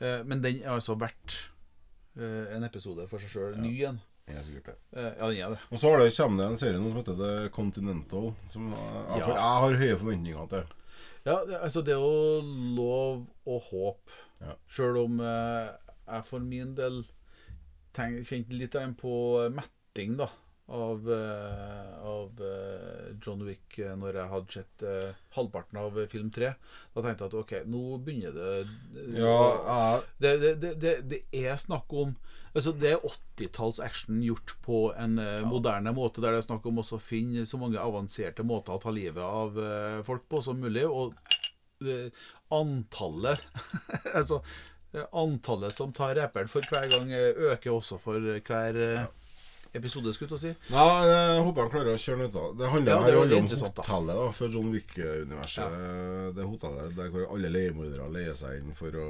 [0.00, 1.50] Eh, men den er altså verdt
[2.16, 3.54] eh, en episode for seg sjøl.
[3.56, 3.60] Ja.
[3.62, 4.00] Ny en.
[4.30, 4.36] Eh,
[5.18, 5.58] ja, den er det.
[5.70, 8.30] Og så har det, kommer det en serie som heter The Continental.
[8.48, 10.68] Som jeg, jeg har høye forventninger til.
[11.26, 12.40] Ja, altså det er jo
[12.76, 14.18] lov å håpe.
[14.40, 14.54] Ja.
[14.72, 15.72] Sjøl om eh,
[16.06, 17.02] jeg for min del
[17.96, 19.14] kjente litt på
[19.54, 20.30] metting da
[20.70, 26.30] av, eh, av eh, John Wick eh, når jeg hadde sett eh, halvparten av film
[26.34, 26.52] tre.
[26.94, 31.90] Da tenkte jeg at ok, nå begynner det Ja, det, det, det, det, er snakk
[31.90, 32.14] om
[32.50, 35.42] Altså Det er 80-talls action gjort på en ja.
[35.46, 38.90] moderne måte, der det er snakk om å finne så mange avanserte måter å ta
[38.94, 40.82] livet av eh, folk på som mulig.
[40.86, 41.14] Og
[41.86, 42.10] eh,
[42.50, 43.46] antallet
[44.18, 49.04] Altså eh, Antallet som tar reperen for hver gang, eh, øker også for hver eh,
[49.78, 50.52] episode, skulle jeg si.
[50.72, 52.48] Ja, jeg håper han klarer å kjøre ut av.
[52.58, 55.76] Det handler, Ja, det her om hotellet da, for John Wick-universet.
[56.34, 59.08] Det hotellet der hvor alle leiemordere leier seg inn for å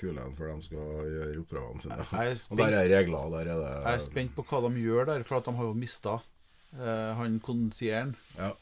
[0.00, 2.08] kule en før de skal gjøre oppdragene sine.
[2.52, 5.24] Og der er regler, der er det jeg er spent på hva de gjør der,
[5.24, 8.12] for at de har jo mista uh, han konsieren.
[8.36, 8.52] Ja.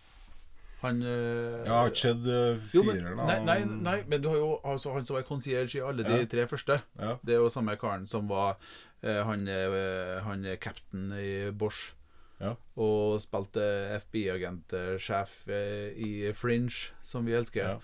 [0.82, 3.16] Han øh, Jeg har ikke sett uh, Jo, fireren.
[3.26, 6.20] nei, nei, nei, men du har jo altså, han som var concierge i alle de
[6.20, 6.24] Ja.
[6.30, 6.80] tre første.
[7.00, 7.16] Ja.
[7.26, 8.58] Det er jo samme karen som var
[9.02, 11.94] øh, han, øh, han captain i Bosch.
[12.40, 12.52] Ja.
[12.76, 13.64] Og spilte
[14.04, 15.48] FBI-agentsjef
[15.96, 17.80] i Fringe, som vi elsker.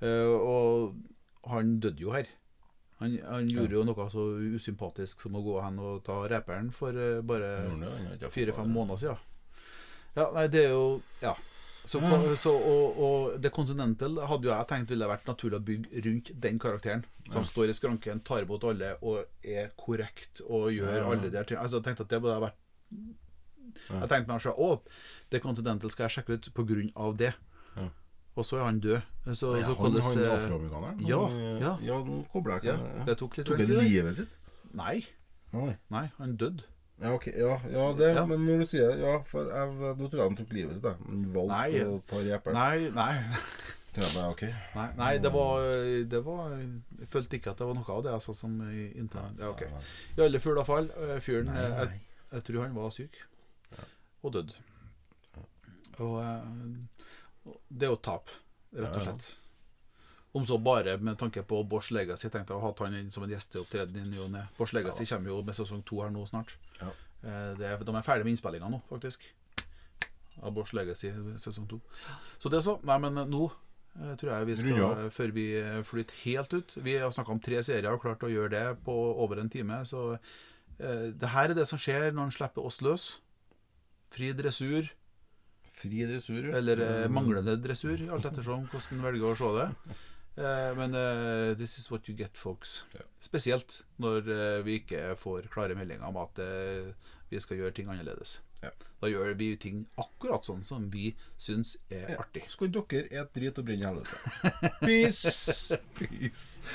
[0.00, 0.94] Eh, og
[1.46, 2.24] han døde jo her.
[2.98, 4.24] Han, han gjorde jo noe så
[4.56, 7.52] usympatisk som å gå hen og ta reperen for bare
[8.32, 9.20] fire-fem måneder siden.
[10.16, 11.34] Ja, nei, det er jo Ja.
[11.88, 12.00] Så,
[12.42, 16.30] så, og, og The Continental hadde jo jeg tenkt ville vært naturlig å bygge rundt
[16.44, 17.04] den karakteren.
[17.32, 17.48] Som Ja.
[17.48, 21.06] står i skranken, tar imot alle og er korrekt og gjør Ja.
[21.08, 21.62] alle de tingene.
[21.64, 22.58] Altså, jeg tenkte at det burde ha vært.
[23.88, 24.80] Jeg tenkte meg selv, å,
[25.30, 27.32] The Continental skal jeg sjekke ut på grunn av det.
[27.76, 27.88] Ja.
[28.36, 29.02] Og så er han død.
[29.32, 31.00] Så, Ja, så han, hvordan, han afroamerikaneren?
[31.08, 31.22] ja,
[31.60, 31.78] ja.
[31.82, 34.28] ja, nå kobler jeg ja, Det tok litt Tok han livet sitt?
[34.74, 35.04] Nei.
[35.90, 36.62] nei, han døde.
[37.00, 38.24] Ja, ok, ja, ja det, Ja.
[38.26, 40.84] men når du sier det Ja, for jeg, nå tror jeg han tok livet sitt.
[40.84, 40.96] jeg.
[41.06, 41.82] Han valgte Nei.
[41.86, 42.54] å ta reperen.
[42.58, 43.12] Nei, nei,
[43.98, 44.42] jeg bare, ok.
[44.74, 45.62] nei, nei det, var,
[46.14, 48.12] det var Jeg følte ikke at det var noe av det.
[48.18, 49.38] Altså, som intern.
[49.38, 49.62] ja, ok.
[50.18, 50.90] I alle fugle fall.
[50.98, 52.00] eh, Fyren eh, jeg,
[52.32, 53.20] jeg tror han var syk.
[54.22, 54.56] Og dødd.
[55.98, 58.30] Og eh, det er jo tap,
[58.74, 59.28] rett og slett.
[60.36, 62.28] Om så bare med tanke på Bårds Legacy.
[62.28, 64.42] Tenkte jeg å ha han inn som en gjesteopptreden i ny og ne.
[64.58, 66.52] Bosch Legacy kommer jo med sesong to her nå snart.
[67.24, 69.24] Eh, Det, er- de er ferdig med innspillinga nå, faktisk.
[70.42, 71.80] Av Bosch Legacy sesong to.
[72.38, 72.76] Så det så.
[72.86, 73.48] Nei, men nå
[73.98, 75.08] eh, tror jeg vi skal, ja.
[75.10, 78.30] før vi eh, flytter helt ut Vi har snakka om tre serier og klart å
[78.30, 79.80] gjøre det på over en time.
[79.84, 80.12] Så
[80.78, 83.08] eh, det her er det som skjer når en slipper oss løs.
[84.14, 84.86] Fri dressur,
[85.78, 86.56] Fri dressur, ja.
[86.58, 89.66] eller eh, manglende dressur, alt ettersom hvordan en velger å se det.
[90.38, 92.84] Eh, men uh, this is what you get, folks.
[92.94, 93.00] Ja.
[93.20, 96.92] Spesielt når uh, vi ikke får klare meldinger om at uh,
[97.30, 98.40] vi skal gjøre ting annerledes.
[98.62, 98.68] Ja.
[99.02, 102.42] Da gjør vi ting akkurat sånn som vi syns er artig.
[102.50, 104.14] Skulle dere et drit og brenne i helvete.
[104.86, 105.74] Peace.
[105.98, 106.62] Peace.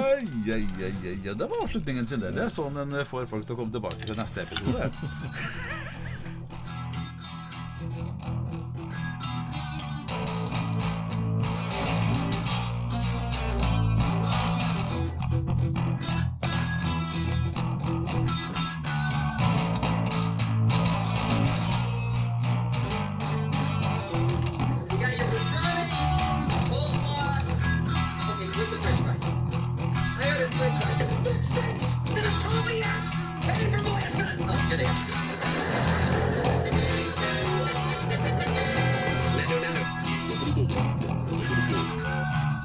[0.00, 2.20] ai, ai, ai, ai, det var avslutningen sin.
[2.24, 4.88] Det Det er sånn en får folk til å komme tilbake til neste episode.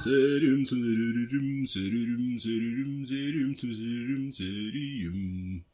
[0.06, 5.66] Serum, serum, serum, serum, serum, serum, serum.